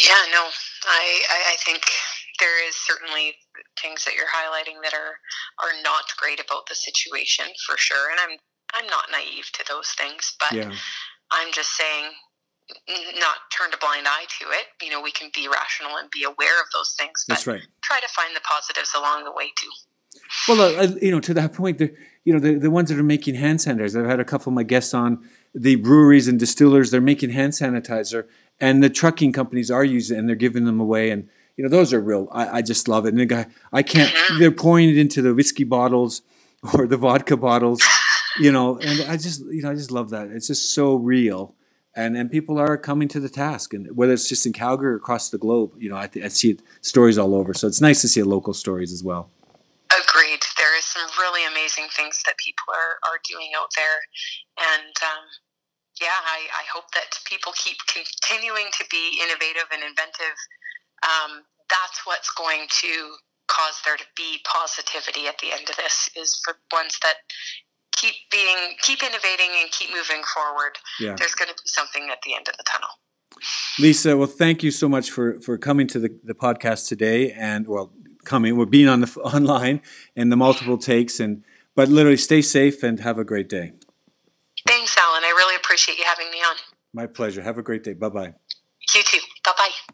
Yeah, 0.00 0.22
no, 0.32 0.48
I, 0.84 1.22
I, 1.30 1.52
I 1.52 1.56
think 1.64 1.82
there 2.40 2.66
is 2.66 2.74
certainly 2.74 3.36
things 3.80 4.04
that 4.04 4.14
you're 4.14 4.26
highlighting 4.26 4.82
that 4.82 4.94
are 4.94 5.18
are 5.62 5.82
not 5.82 6.04
great 6.18 6.40
about 6.40 6.66
the 6.68 6.74
situation 6.74 7.46
for 7.66 7.76
sure, 7.76 8.10
and 8.10 8.18
I'm 8.20 8.38
I'm 8.74 8.86
not 8.86 9.04
naive 9.12 9.50
to 9.52 9.64
those 9.68 9.90
things, 9.98 10.34
but 10.38 10.52
yeah 10.52 10.72
I'm 11.32 11.52
just 11.52 11.76
saying 11.76 12.12
not 13.18 13.36
turn 13.56 13.70
a 13.74 13.78
blind 13.78 14.06
eye 14.06 14.24
to 14.40 14.46
it. 14.50 14.66
You 14.82 14.90
know, 14.90 15.00
we 15.00 15.10
can 15.10 15.30
be 15.34 15.48
rational 15.48 15.96
and 15.96 16.10
be 16.10 16.24
aware 16.24 16.60
of 16.60 16.66
those 16.72 16.94
things, 16.98 17.24
but 17.26 17.34
that's 17.34 17.46
right 17.46 17.62
try 17.82 18.00
to 18.00 18.08
find 18.08 18.34
the 18.34 18.40
positives 18.40 18.92
along 18.96 19.24
the 19.24 19.32
way 19.32 19.50
too. 19.56 19.70
Well, 20.48 20.60
uh, 20.60 20.82
uh, 20.82 20.94
you 21.00 21.10
know, 21.10 21.20
to 21.20 21.34
that 21.34 21.52
point, 21.52 21.78
the 21.78 21.94
you 22.24 22.32
know 22.32 22.38
the, 22.38 22.58
the 22.58 22.70
ones 22.70 22.90
that 22.90 22.98
are 22.98 23.02
making 23.02 23.34
hand 23.34 23.58
sanitizers. 23.58 24.00
I've 24.00 24.08
had 24.08 24.20
a 24.20 24.24
couple 24.24 24.50
of 24.50 24.54
my 24.54 24.62
guests 24.62 24.94
on 24.94 25.28
the 25.54 25.76
breweries 25.76 26.28
and 26.28 26.38
distillers. 26.38 26.90
They're 26.90 27.00
making 27.00 27.30
hand 27.30 27.52
sanitizer, 27.52 28.26
and 28.60 28.82
the 28.82 28.90
trucking 28.90 29.32
companies 29.32 29.70
are 29.70 29.84
using 29.84 30.16
it, 30.16 30.20
and 30.20 30.28
they're 30.28 30.36
giving 30.36 30.64
them 30.64 30.80
away. 30.80 31.10
And 31.10 31.28
you 31.56 31.64
know, 31.64 31.70
those 31.70 31.92
are 31.92 32.00
real. 32.00 32.28
I, 32.32 32.58
I 32.58 32.62
just 32.62 32.88
love 32.88 33.06
it. 33.06 33.10
And 33.10 33.18
the 33.18 33.26
guy, 33.26 33.46
I 33.72 33.82
can't. 33.82 34.12
They're 34.38 34.50
pouring 34.50 34.88
it 34.88 34.98
into 34.98 35.22
the 35.22 35.34
whiskey 35.34 35.64
bottles 35.64 36.22
or 36.74 36.86
the 36.86 36.96
vodka 36.96 37.36
bottles. 37.36 37.82
You 38.38 38.50
know, 38.50 38.78
and 38.78 39.02
I 39.10 39.16
just 39.16 39.44
you 39.46 39.62
know 39.62 39.70
I 39.70 39.74
just 39.74 39.90
love 39.90 40.10
that. 40.10 40.28
It's 40.28 40.46
just 40.46 40.74
so 40.74 40.94
real. 40.94 41.54
And, 41.94 42.16
and 42.16 42.30
people 42.30 42.58
are 42.58 42.78
coming 42.78 43.06
to 43.08 43.20
the 43.20 43.28
task, 43.28 43.74
and 43.74 43.94
whether 43.94 44.14
it's 44.14 44.26
just 44.26 44.46
in 44.46 44.54
Calgary 44.54 44.92
or 44.92 44.96
across 44.96 45.28
the 45.28 45.36
globe, 45.36 45.74
you 45.76 45.90
know, 45.90 45.96
I, 45.98 46.06
th- 46.06 46.24
I 46.24 46.28
see 46.28 46.52
it, 46.52 46.62
stories 46.80 47.18
all 47.18 47.34
over. 47.34 47.52
So 47.52 47.66
it's 47.66 47.82
nice 47.82 48.00
to 48.00 48.08
see 48.08 48.22
local 48.22 48.54
stories 48.54 48.94
as 48.94 49.04
well. 49.04 49.28
Agreed. 49.92 50.40
There 50.56 50.78
is 50.78 50.86
some 50.86 51.01
really 51.18 51.44
amazing 51.46 51.88
things 51.96 52.20
that 52.26 52.36
people 52.38 52.70
are, 52.70 53.00
are 53.08 53.20
doing 53.28 53.52
out 53.56 53.70
there. 53.76 53.98
And 54.58 54.94
um, 55.02 55.24
yeah, 56.00 56.18
I, 56.24 56.46
I 56.52 56.64
hope 56.72 56.90
that 56.94 57.18
people 57.28 57.52
keep 57.56 57.76
continuing 57.88 58.70
to 58.78 58.84
be 58.90 59.20
innovative 59.22 59.68
and 59.72 59.82
inventive. 59.82 60.36
Um, 61.02 61.44
that's 61.68 62.04
what's 62.04 62.30
going 62.34 62.68
to 62.84 63.16
cause 63.48 63.80
there 63.84 63.96
to 63.96 64.08
be 64.16 64.40
positivity 64.44 65.26
at 65.26 65.38
the 65.38 65.52
end 65.52 65.68
of 65.68 65.76
this 65.76 66.08
is 66.16 66.40
for 66.44 66.56
ones 66.72 66.98
that 67.02 67.16
keep 67.92 68.14
being 68.30 68.76
keep 68.80 69.02
innovating 69.02 69.50
and 69.60 69.70
keep 69.72 69.90
moving 69.90 70.22
forward 70.32 70.78
Yeah. 71.00 71.16
there's 71.18 71.34
going 71.34 71.48
to 71.48 71.54
be 71.54 71.66
something 71.66 72.08
at 72.10 72.22
the 72.24 72.34
end 72.34 72.48
of 72.48 72.56
the 72.56 72.64
tunnel 72.64 72.88
Lisa, 73.78 74.16
well, 74.16 74.26
thank 74.26 74.62
you 74.62 74.70
so 74.70 74.88
much 74.88 75.10
for, 75.10 75.40
for 75.40 75.56
coming 75.58 75.86
to 75.88 75.98
the, 75.98 76.18
the 76.24 76.34
podcast 76.34 76.88
today 76.88 77.32
and, 77.32 77.66
well, 77.66 77.92
coming, 78.24 78.56
we're 78.56 78.66
being 78.66 78.88
on 78.88 79.00
the 79.00 79.20
online 79.24 79.80
and 80.16 80.30
the 80.32 80.36
multiple 80.36 80.78
takes 80.78 81.20
and, 81.20 81.44
but 81.74 81.88
literally 81.88 82.16
stay 82.16 82.42
safe 82.42 82.82
and 82.82 83.00
have 83.00 83.18
a 83.18 83.24
great 83.24 83.48
day. 83.48 83.72
thanks 84.66 84.96
alan 84.96 85.24
i 85.24 85.30
really 85.36 85.56
appreciate 85.56 85.98
you 85.98 86.04
having 86.04 86.30
me 86.30 86.38
on 86.38 86.56
My 86.94 87.06
pleasure. 87.06 87.42
Have 87.42 87.56
a 87.58 87.62
great 87.62 87.82
day. 87.84 87.94
Bye 87.94 88.10
bye. 88.10 88.34
you 88.94 89.02
too 89.02 89.18
bye 89.44 89.52
bye 89.56 89.70